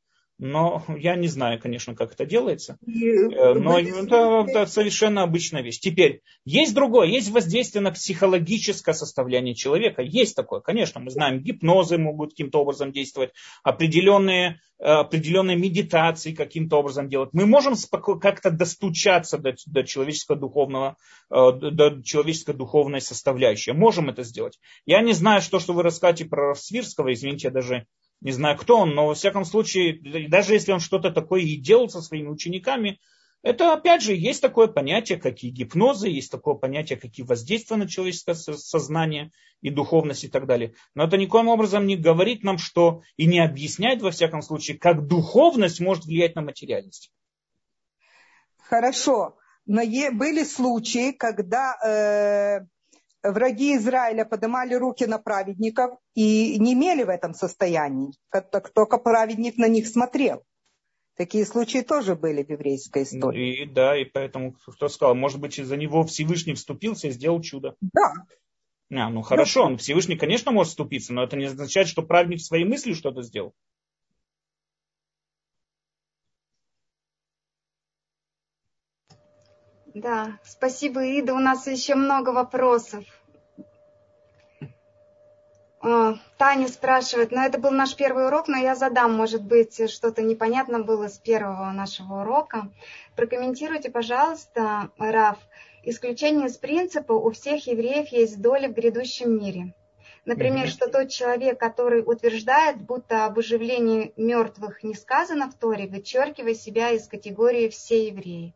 [0.44, 2.77] Но я не знаю, конечно, как это делается.
[2.85, 5.78] Э, но это, это совершенно обычная вещь.
[5.78, 10.02] Теперь, есть другое, есть воздействие на психологическое состояние человека.
[10.02, 13.31] Есть такое, конечно, мы знаем, гипнозы могут каким-то образом действовать,
[13.62, 17.31] определенные, э, определенные медитации каким-то образом делать.
[17.32, 17.74] Мы можем
[18.20, 20.97] как-то достучаться до, до человеческого духовного,
[21.31, 23.70] э, до человеческой духовной составляющей.
[23.70, 24.59] Можем это сделать.
[24.86, 27.86] Я не знаю, что, что вы рассказываете про Свирского, извините, я даже
[28.23, 31.89] не знаю кто он, но во всяком случае, даже если он что-то такое и делал
[31.89, 33.01] со своими учениками,
[33.43, 37.78] это опять же есть такое понятие, как и гипнозы, есть такое понятие, как и воздействие
[37.78, 40.74] на человеческое сознание и духовность и так далее.
[40.94, 45.09] Но это никоим образом не говорит нам, что и не объясняет во всяком случае, как
[45.09, 47.11] духовность может влиять на материальность.
[48.59, 49.36] Хорошо.
[49.66, 49.82] Но
[50.12, 52.66] были случаи, когда э,
[53.23, 59.57] враги Израиля поднимали руки на праведников и не имели в этом состоянии, как только праведник
[59.59, 60.43] на них смотрел.
[61.16, 63.62] Такие случаи тоже были в еврейской истории.
[63.62, 67.77] И, да, и поэтому кто сказал, может быть, из-за него Всевышний вступился и сделал чудо.
[67.81, 68.12] Да.
[68.90, 72.65] А, ну хорошо, он Всевышний, конечно, может вступиться, но это не означает, что праведник своей
[72.65, 73.55] мыслью что-то сделал.
[79.94, 81.35] Да, спасибо, Ида.
[81.35, 83.05] У нас еще много вопросов.
[85.81, 90.23] А, Таня спрашивает, ну это был наш первый урок, но я задам, может быть, что-то
[90.23, 92.70] непонятно было с первого нашего урока.
[93.16, 95.39] Прокомментируйте, пожалуйста, Раф,
[95.85, 99.74] Исключение из принципа у всех евреев есть доля в грядущем мире.
[100.24, 100.70] Например, mm-hmm.
[100.70, 106.90] что тот человек, который утверждает, будто об оживлении мертвых не сказано в Торе, вычеркивая себя
[106.90, 108.55] из категории все евреи.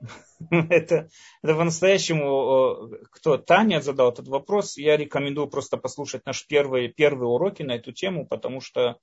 [0.50, 1.08] Это,
[1.42, 7.62] это по-настоящему, кто Таня задал этот вопрос, я рекомендую просто послушать наши первые, первые уроки
[7.62, 8.98] на эту тему, потому что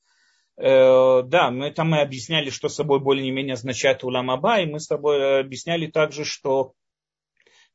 [0.57, 4.87] Э, да, мы там мы объясняли, что собой более-менее означает улам аба, и мы с
[4.87, 6.73] тобой объясняли также, что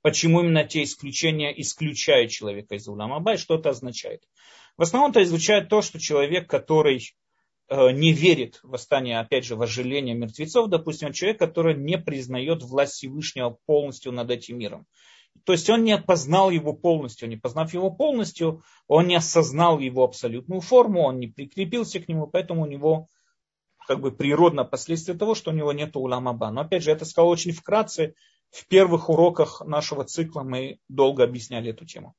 [0.00, 4.22] почему именно те исключения исключают человека из улам аба, и что это означает.
[4.78, 7.19] В основном это изучает то, что человек, который э,
[7.70, 13.58] не верит в восстание, опять же, вожделение мертвецов, допустим, человек, который не признает власть Всевышнего
[13.66, 14.86] полностью над этим миром.
[15.44, 20.04] То есть он не познал его полностью, не познав его полностью, он не осознал его
[20.04, 23.06] абсолютную форму, он не прикрепился к нему, поэтому у него
[23.86, 26.50] как бы природно последствие того, что у него нет уламаба.
[26.50, 28.14] Но опять же, это сказал очень вкратце.
[28.50, 32.14] В первых уроках нашего цикла мы долго объясняли эту тему.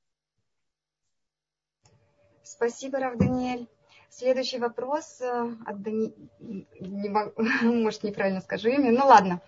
[2.43, 3.67] Спасибо, Рав Даниэль.
[4.13, 6.13] Следующий вопрос э, от Дани...
[6.39, 7.31] Не могу...
[7.63, 8.91] Может, неправильно скажу имя.
[8.91, 9.41] Ну ладно.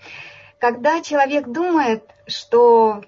[0.58, 3.04] Когда человек думает, что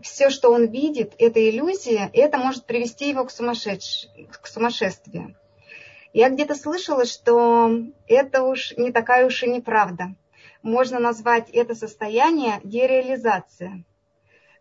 [0.00, 4.06] все, что он видит, это иллюзия, это может привести его к, сумасшедш...
[4.40, 5.36] к сумасшествию.
[6.12, 7.72] Я где-то слышала, что
[8.06, 10.14] это уж не такая уж и неправда.
[10.62, 13.84] Можно назвать это состояние дереализация.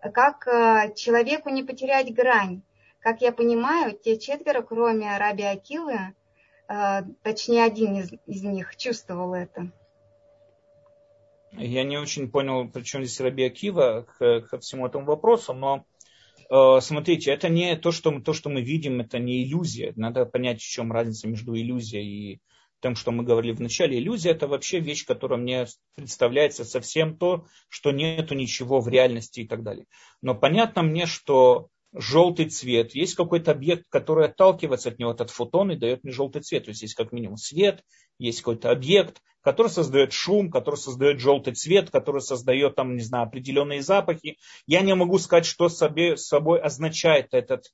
[0.02, 2.64] Как э, человеку не потерять грань.
[3.02, 6.16] Как я понимаю, те четверо, кроме Раби Акилы,
[7.24, 9.72] точнее один из, из них чувствовал это.
[11.54, 15.86] Я не очень понял, при чем здесь Раби Акива к, ко всему этому вопросу, но
[16.50, 19.94] э, смотрите, это не то что, то, что мы видим, это не иллюзия.
[19.96, 22.42] Надо понять, в чем разница между иллюзией и
[22.82, 23.98] тем, что мы говорили в начале.
[23.98, 25.66] Иллюзия это вообще вещь, которая мне
[25.96, 29.86] представляется совсем то, что нету ничего в реальности и так далее.
[30.22, 35.74] Но понятно мне, что желтый цвет, есть какой-то объект, который отталкивается от него, от фотона
[35.74, 36.66] и дает мне желтый цвет.
[36.66, 37.84] То есть есть как минимум свет,
[38.20, 43.26] есть какой-то объект, который создает шум, который создает желтый цвет, который создает там, не знаю,
[43.26, 44.38] определенные запахи.
[44.68, 47.66] Я не могу сказать, что собой, собой означает этот,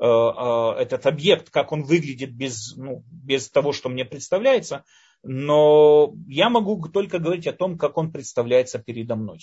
[0.00, 4.84] э, э, этот объект, как он выглядит без, ну, без того, что мне представляется,
[5.22, 9.40] но я могу только говорить о том, как он представляется передо мной.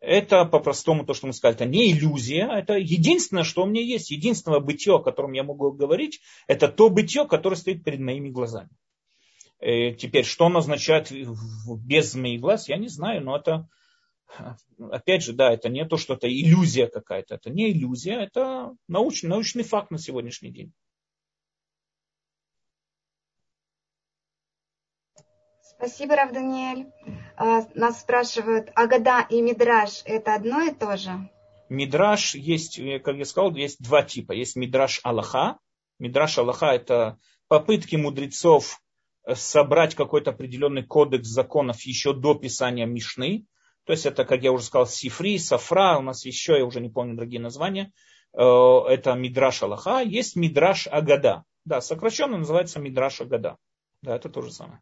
[0.00, 4.10] Это по-простому то, что мы сказали, это не иллюзия, это единственное, что у меня есть,
[4.10, 8.70] единственное бытие, о котором я могу говорить, это то бытие, которое стоит перед моими глазами.
[9.60, 13.68] И теперь, что он означает без моих глаз, я не знаю, но это,
[14.78, 19.30] опять же, да, это не то, что это иллюзия какая-то, это не иллюзия, это научный,
[19.30, 20.72] научный факт на сегодняшний день.
[25.78, 26.92] Спасибо, Рав Даниэль.
[27.36, 31.30] А, нас спрашивают, Агада и Мидраж это одно и то же?
[31.68, 34.32] Мидраж есть, как я сказал, есть два типа.
[34.32, 35.58] Есть Мидраж Аллаха.
[36.00, 38.80] Мидраж Аллаха это попытки мудрецов
[39.24, 43.46] э, собрать какой-то определенный кодекс законов еще до писания Мишны.
[43.84, 46.88] То есть это, как я уже сказал, Сифри, Сафра, у нас еще, я уже не
[46.88, 47.92] помню другие названия.
[48.36, 50.00] Э, это Мидраш Аллаха.
[50.00, 51.44] Есть Мидраш Агада.
[51.64, 53.58] Да, сокращенно называется Мидраш Агада.
[54.02, 54.80] Да, это то же самое.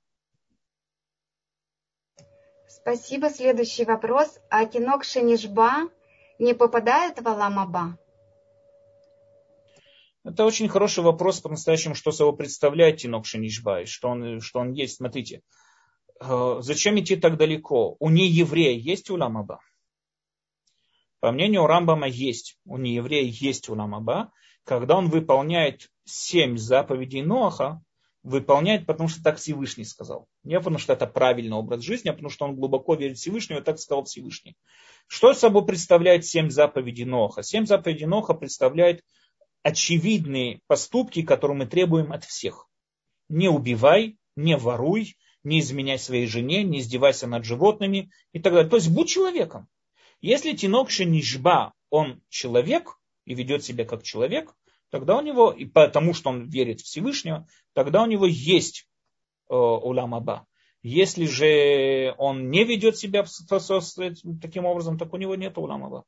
[2.87, 3.31] Спасибо.
[3.31, 4.39] Следующий вопрос.
[4.49, 5.91] А кинок Шенишба
[6.39, 7.99] не попадает в Аламаба?
[10.23, 14.71] Это очень хороший вопрос по-настоящему, что собой представляет Тинок Шенишба, и что он, что он
[14.71, 14.99] есть.
[14.99, 15.43] Смотрите,
[16.21, 17.97] э, зачем идти так далеко?
[17.99, 19.59] У нееврея есть уламаба?
[21.19, 22.57] По мнению Рамбама есть.
[22.65, 24.31] У нееврея есть уламаба.
[24.63, 27.83] Когда он выполняет семь заповедей Ноаха,
[28.27, 30.27] выполняет, потому что так Всевышний сказал.
[30.43, 33.61] Не потому что это правильный образ жизни, а потому что он глубоко верит в Всевышнего,
[33.61, 34.57] и так сказал Всевышний.
[35.07, 37.45] Что собой представляет семь заповедей Ноха?
[37.45, 39.05] Семь заповедей Ноха представляет
[39.63, 42.69] очевидные поступки, которые мы требуем от всех.
[43.29, 48.69] Не убивай, не воруй, не изменяй своей жене, не издевайся над животными и так далее.
[48.69, 49.69] То есть будь человеком.
[50.21, 54.53] Если Тинок Шенишба, он человек и ведет себя как человек,
[54.97, 58.89] тогда у него, и потому что он верит в Всевышнего, тогда у него есть
[59.51, 60.47] э, улам аба.
[60.83, 63.27] Если же он не ведет себя
[64.41, 66.05] таким образом, так у него нет улам аба.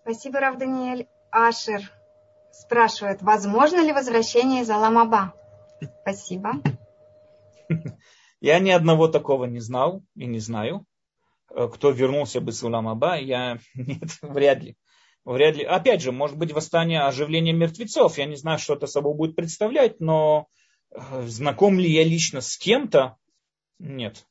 [0.00, 1.06] Спасибо, Рав Даниэль.
[1.30, 1.92] Ашер
[2.50, 5.32] спрашивает, возможно ли возвращение из Аламаба?
[6.02, 6.54] Спасибо.
[8.40, 10.84] Я ни одного такого не знал и не знаю.
[11.50, 14.76] Э, кто вернулся бы с Уламаба, я нет, вряд ли
[15.24, 15.64] Вряд ли.
[15.64, 18.18] Опять же, может быть, восстание оживления мертвецов.
[18.18, 20.48] Я не знаю, что это собой будет представлять, но
[20.90, 23.16] э, знаком ли я лично с кем-то?
[23.78, 24.26] Нет.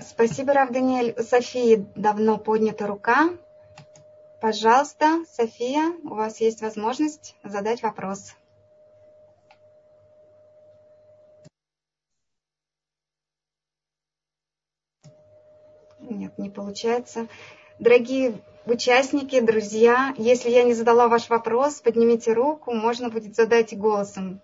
[0.00, 1.14] Спасибо, Рав Даниэль.
[1.18, 3.30] У Софии давно поднята рука.
[4.40, 8.34] Пожалуйста, София, у вас есть возможность задать вопрос.
[16.18, 17.28] Нет, не получается.
[17.78, 24.40] Дорогие участники, друзья, если я не задала ваш вопрос, поднимите руку, можно будет задать голосом.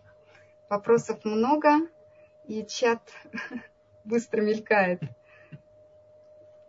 [0.70, 1.80] Вопросов много,
[2.46, 3.00] и чат
[4.04, 5.00] быстро мелькает.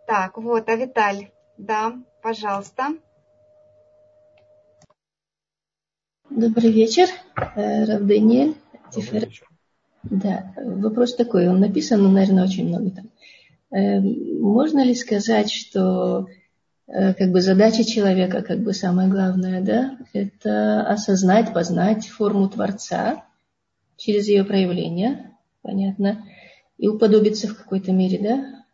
[0.08, 2.88] Так, вот, а Виталь, да, пожалуйста.
[6.30, 7.06] Добрый вечер,
[7.54, 8.56] э, Рав Даниэль.
[10.02, 13.10] Да, вопрос такой, он написан, но, наверное, очень много там.
[13.70, 16.26] Э, можно ли сказать, что
[16.86, 23.24] э, как бы задача человека, как бы самое главное, да, это осознать, познать форму Творца
[23.96, 26.24] через ее проявление, понятно,
[26.78, 28.64] и уподобиться в какой-то мере, да?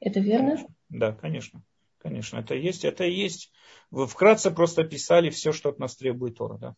[0.00, 0.50] Это верно?
[0.50, 0.74] Конечно.
[0.90, 1.62] Да, конечно.
[1.98, 2.84] Конечно, это есть.
[2.84, 3.50] Это есть.
[3.90, 6.74] Вы вкратце просто писали все, что от нас требует Тора, да.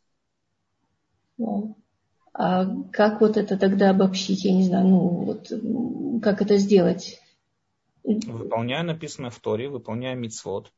[1.36, 1.69] Ну,
[2.42, 4.46] а как вот это тогда обобщить?
[4.46, 5.52] Я не знаю, ну вот
[6.22, 7.20] как это сделать?
[8.02, 10.72] Выполняя написанное в Торе, выполняя мицвод.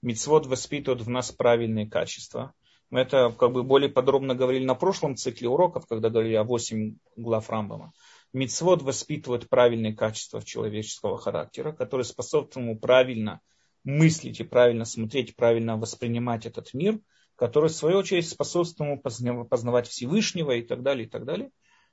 [0.00, 2.54] Мицвод воспитывает в нас правильные качества.
[2.90, 6.96] Мы это как бы более подробно говорили на прошлом цикле уроков, когда говорили о 8
[7.16, 7.92] глав Рамбама.
[8.32, 13.40] Мицвод воспитывает правильные качества человеческого характера, которые способствуют ему правильно
[13.82, 17.00] мыслить и правильно смотреть, правильно воспринимать этот мир,
[17.38, 21.50] который в свою очередь способствует ему познавать Всевышнего и так далее, и так далее.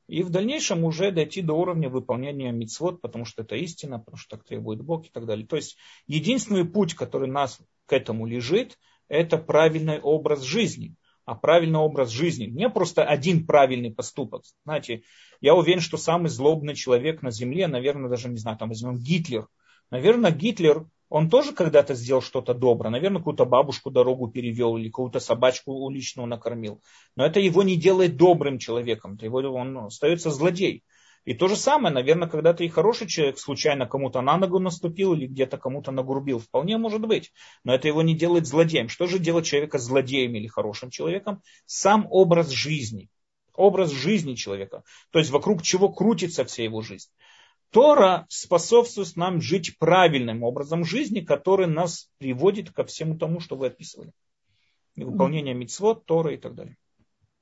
[0.08, 4.38] И в дальнейшем уже дойти до уровня выполнения мицвод, потому что это истина, потому что
[4.38, 5.46] так требует Бог и так далее.
[5.46, 5.78] То есть
[6.08, 10.96] единственный путь, который нас к этому лежит, это правильный образ жизни.
[11.26, 14.44] А правильный образ жизни не просто один правильный поступок.
[14.64, 15.04] Знаете,
[15.42, 19.48] я уверен, что самый злобный человек на земле, наверное, даже не знаю, там возьмем Гитлер.
[19.90, 22.90] Наверное, Гитлер он тоже когда-то сделал что-то доброе.
[22.90, 26.82] Наверное, какую-то бабушку дорогу перевел или какую-то собачку уличную накормил.
[27.15, 29.15] Но это его не делает добрым человеком.
[29.15, 30.84] Это его, он остается злодей.
[31.26, 35.26] И то же самое, наверное, когда-то и хороший человек случайно кому-то на ногу наступил или
[35.26, 36.40] где-то кому-то нагрубил.
[36.40, 37.34] Вполне может быть.
[37.64, 38.90] Но это его не делает злодеем.
[38.90, 41.41] Что же делать человека злодеем или хорошим человеком?
[41.65, 43.10] Сам образ жизни.
[43.56, 44.84] Образ жизни человека.
[45.11, 47.10] То есть вокруг чего крутится вся его жизнь.
[47.76, 53.68] Тора способствует нам жить правильным образом жизни, который нас приводит ко всему тому, что вы
[53.68, 54.14] описывали.
[54.95, 56.77] Выполнение мицвод, Тора и так далее.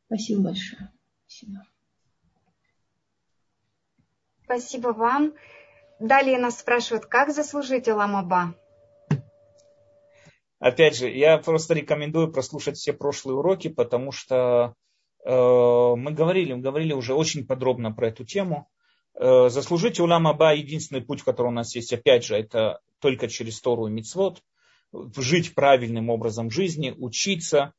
[0.07, 0.91] Спасибо большое.
[1.27, 1.67] Спасибо.
[4.45, 5.33] Спасибо вам.
[5.99, 8.55] Далее нас спрашивают, как заслужить Аламаба?
[10.57, 14.73] Опять же, я просто рекомендую прослушать все прошлые уроки, потому что
[15.23, 18.67] э, мы говорили, мы говорили уже очень подробно про эту тему.
[19.15, 23.61] Э, заслужить улам Аба единственный путь, который у нас есть, опять же, это только через
[23.61, 24.41] Тору и Мицвод,
[25.17, 27.73] жить правильным образом жизни, учиться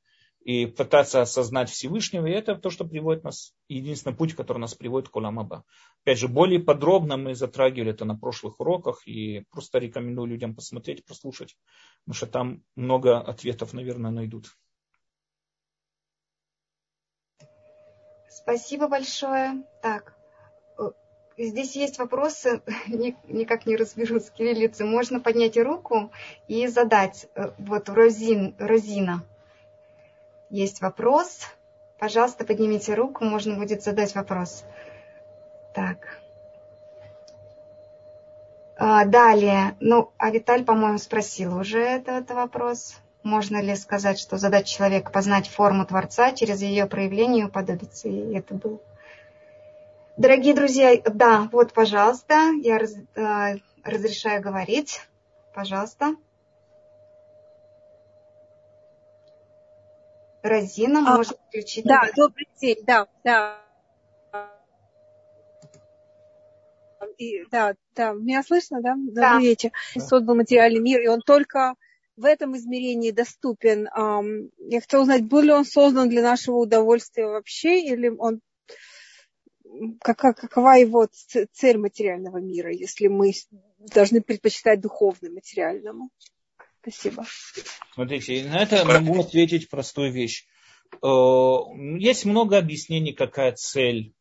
[0.44, 2.26] и пытаться осознать Всевышнего.
[2.26, 5.64] И это то, что приводит нас, единственный путь, который нас приводит к улам Аба.
[6.02, 11.04] Опять же, более подробно мы затрагивали это на прошлых уроках и просто рекомендую людям посмотреть,
[11.04, 11.56] прослушать,
[12.04, 14.56] потому что там много ответов, наверное, найдут.
[18.28, 19.64] Спасибо большое.
[19.80, 20.14] Так,
[21.36, 24.86] Здесь есть вопросы, никак не разберусь с кириллицей.
[24.86, 26.12] Можно поднять руку
[26.46, 27.26] и задать.
[27.34, 29.24] Э, вот Розин, Розина.
[30.48, 31.40] Есть вопрос.
[31.98, 34.64] Пожалуйста, поднимите руку, можно будет задать вопрос.
[35.74, 36.20] Так.
[38.76, 39.76] А, далее.
[39.80, 42.96] Ну, а Виталь, по-моему, спросил уже этот вопрос.
[43.22, 48.08] Можно ли сказать, что задать человека познать форму Творца через ее проявление и уподобиться?
[48.08, 48.82] И это был
[50.16, 55.00] Дорогие друзья, да, вот, пожалуйста, я раз, э, разрешаю говорить.
[55.52, 56.14] Пожалуйста.
[60.44, 61.84] Розина, а, может включить.
[61.84, 63.60] Да, добрый день, да, да.
[67.18, 68.94] И, да, да, меня слышно, да?
[68.94, 69.38] Добрый да.
[69.40, 69.72] вечер.
[69.96, 71.74] Создал материальный мир, и он только
[72.16, 73.88] в этом измерении доступен.
[74.58, 78.40] Я хотела узнать, был ли он создан для нашего удовольствия вообще, или он
[80.00, 81.08] какова, его
[81.52, 83.32] цель материального мира, если мы
[83.78, 86.10] должны предпочитать духовный материальному?
[86.80, 87.24] Спасибо.
[87.94, 90.46] Смотрите, на это могу ответить простую вещь.
[91.02, 91.06] Э,
[91.98, 94.12] есть много объяснений, какая цель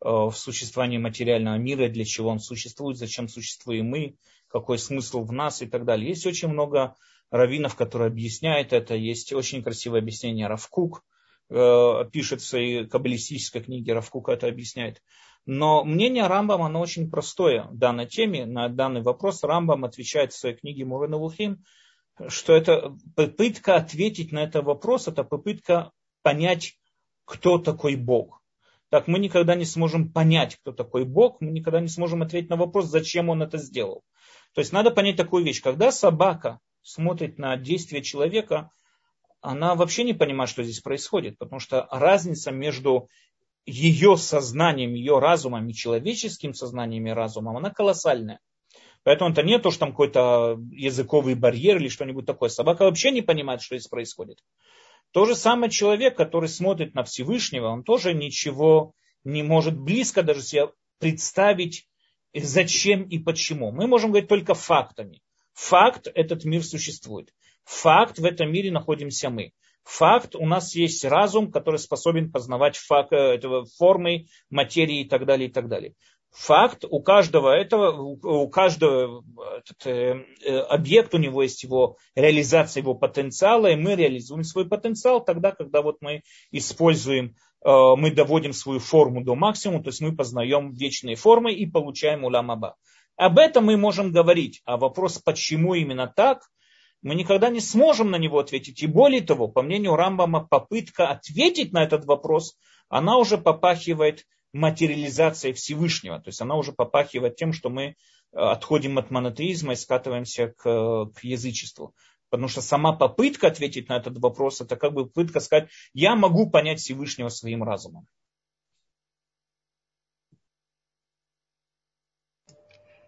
[0.00, 4.16] э, в существовании материального мира, для чего он существует, зачем существуем мы,
[4.48, 6.08] какой смысл в нас и так далее.
[6.08, 6.96] Есть очень много
[7.30, 8.94] раввинов, которые объясняют это.
[8.94, 11.04] Есть очень красивое объяснение Равкук,
[11.48, 15.00] Э, пишет в своей каббалистической книге, Равкука это объясняет.
[15.44, 18.46] Но мнение Рамбама, оно очень простое в данной теме.
[18.46, 21.62] На данный вопрос Рамбам отвечает в своей книге Мурена Лухим,
[22.26, 25.92] что это попытка ответить на этот вопрос, это попытка
[26.22, 26.74] понять,
[27.24, 28.42] кто такой Бог.
[28.88, 32.56] Так мы никогда не сможем понять, кто такой Бог, мы никогда не сможем ответить на
[32.56, 34.02] вопрос, зачем он это сделал.
[34.52, 35.62] То есть надо понять такую вещь.
[35.62, 38.70] Когда собака смотрит на действие человека,
[39.46, 43.08] она вообще не понимает, что здесь происходит, потому что разница между
[43.64, 48.40] ее сознанием, ее разумом и человеческим сознанием и разумом, она колоссальная.
[49.04, 52.48] Поэтому это не то, что там какой-то языковый барьер или что-нибудь такое.
[52.48, 54.40] Собака вообще не понимает, что здесь происходит.
[55.12, 60.42] То же самое человек, который смотрит на Всевышнего, он тоже ничего не может близко даже
[60.42, 61.88] себе представить,
[62.34, 63.70] зачем и почему.
[63.70, 65.22] Мы можем говорить только фактами.
[65.52, 67.32] Факт, этот мир существует.
[67.66, 69.52] Факт, в этом мире находимся мы.
[69.82, 75.26] Факт, у нас есть разум, который способен познавать факт, э, этого, формы, материи и так
[75.26, 75.94] далее, и так далее.
[76.32, 79.24] Факт, у каждого этого, у каждого
[79.58, 84.68] этот, э, э, объект, у него есть его реализация его потенциала, и мы реализуем свой
[84.68, 90.00] потенциал тогда, когда вот мы используем, э, мы доводим свою форму до максимума, то есть
[90.00, 92.76] мы познаем вечные формы и получаем уламаба.
[93.16, 96.42] Об этом мы можем говорить, а вопрос, почему именно так,
[97.06, 98.82] мы никогда не сможем на него ответить.
[98.82, 102.58] И более того, по мнению Рамбама, попытка ответить на этот вопрос,
[102.88, 106.18] она уже попахивает материализацией Всевышнего.
[106.18, 107.94] То есть она уже попахивает тем, что мы э,
[108.32, 111.94] отходим от монотеизма и скатываемся к, к язычеству.
[112.28, 116.50] Потому что сама попытка ответить на этот вопрос, это как бы попытка сказать, я могу
[116.50, 118.08] понять Всевышнего своим разумом.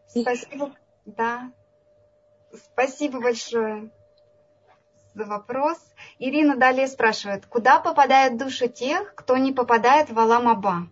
[0.06, 0.76] Спасибо.
[1.04, 1.50] Да,
[2.52, 3.90] Спасибо большое
[5.14, 5.78] за вопрос.
[6.18, 10.88] Ирина далее спрашивает, куда попадают души тех, кто не попадает в Аламаба?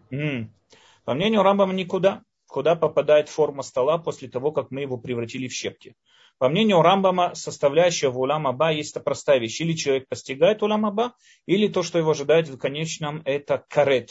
[1.05, 2.23] По мнению Рамбама, никуда.
[2.49, 5.95] Куда попадает форма стола после того, как мы его превратили в щепки.
[6.39, 9.61] По мнению Рамбама, составляющая в Улам Аба есть простая вещь.
[9.61, 11.15] Или человек постигает Улам Аба,
[11.47, 14.11] или то, что его ожидает в конечном, это карет.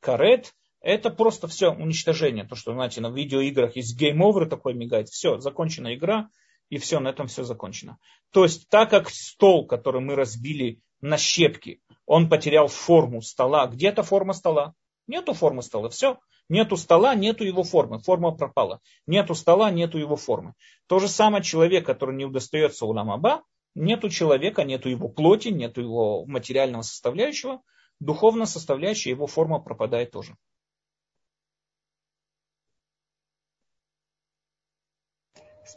[0.00, 2.44] כרת– это просто все уничтожение.
[2.44, 5.08] То, что, знаете, на видеоиграх есть game over такой мигает.
[5.08, 6.28] Все, закончена игра,
[6.70, 7.98] и все, на этом все закончено.
[8.30, 13.88] То есть, так как стол, который мы разбили на щепки, он потерял форму стола, где
[13.88, 14.74] эта форма стола?
[15.06, 16.18] Нету формы стола, все.
[16.48, 18.80] Нету стола, нету его формы, форма пропала.
[19.06, 20.54] Нету стола, нету его формы.
[20.86, 23.42] То же самое человек, который не удостается עולם הבא,
[23.74, 27.62] нету человека, нету его плоти, нету его материального составляющего,
[28.00, 30.36] духовная составляющая, его форма пропадает тоже.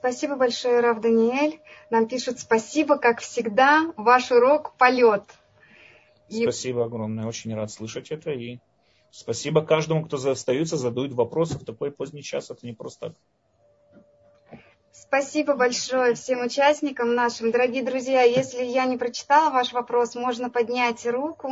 [0.03, 1.61] Спасибо большое, Рав Даниэль.
[1.89, 5.23] Нам пишут спасибо, как всегда, ваш урок полет.
[6.27, 6.43] И...
[6.43, 8.31] Спасибо огромное, очень рад слышать это.
[8.31, 8.59] И
[9.11, 12.51] спасибо каждому, кто остается, задают вопросы в такой поздний час.
[12.51, 14.59] Это не просто так.
[14.91, 17.51] Спасибо большое всем участникам нашим.
[17.51, 21.49] Дорогие друзья, если я не прочитала ваш вопрос, можно поднять руку,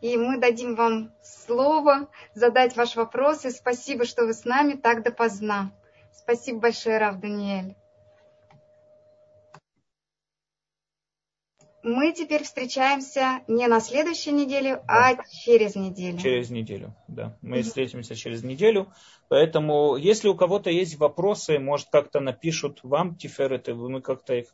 [0.00, 3.44] и мы дадим вам слово, задать ваш вопрос.
[3.44, 5.70] И спасибо, что вы с нами так допоздна.
[6.12, 7.76] Спасибо большое, Рав Даниэль.
[11.82, 16.18] Мы теперь встречаемся не на следующей неделе, а через неделю.
[16.18, 17.36] Через неделю, да.
[17.42, 18.92] Мы mm встретимся через неделю.
[19.28, 24.46] Поэтому, если у кого-то есть вопросы, может, как-то напишут вам, Тиферет, мы как-то их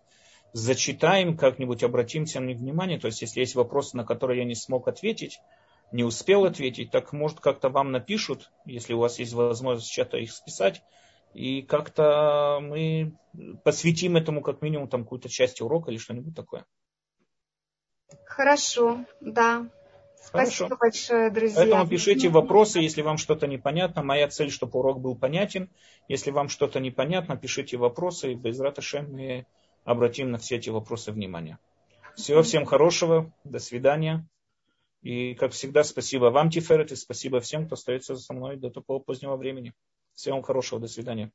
[0.53, 2.99] зачитаем, как-нибудь обратимся на них внимание.
[2.99, 5.39] То есть, если есть вопросы, на которые я не смог ответить,
[5.93, 10.33] не успел ответить, так может как-то вам напишут, если у вас есть возможность что-то их
[10.33, 10.83] списать,
[11.35, 13.15] и как-то мы
[13.65, 16.65] посвятим этому как минимум там какую-то часть урока или что-нибудь такое.
[18.25, 19.69] Хорошо, да.
[20.21, 20.77] Спасибо Хорошо.
[20.79, 21.57] большое, друзья.
[21.57, 24.03] Поэтому пишите вопросы, если вам что-то непонятно.
[24.03, 25.71] Моя цель, чтобы урок был понятен.
[26.09, 29.47] Если вам что-то непонятно, пишите вопросы, и без Раташем мы
[29.85, 31.59] обратим на все эти вопросы внимание.
[32.15, 34.27] Всего всем хорошего, до свидания.
[35.03, 38.99] И, как всегда, спасибо вам, Тиферет, и спасибо всем, кто остается со мной до такого
[38.99, 39.73] позднего времени.
[40.15, 41.31] Всего вам хорошего, до свидания.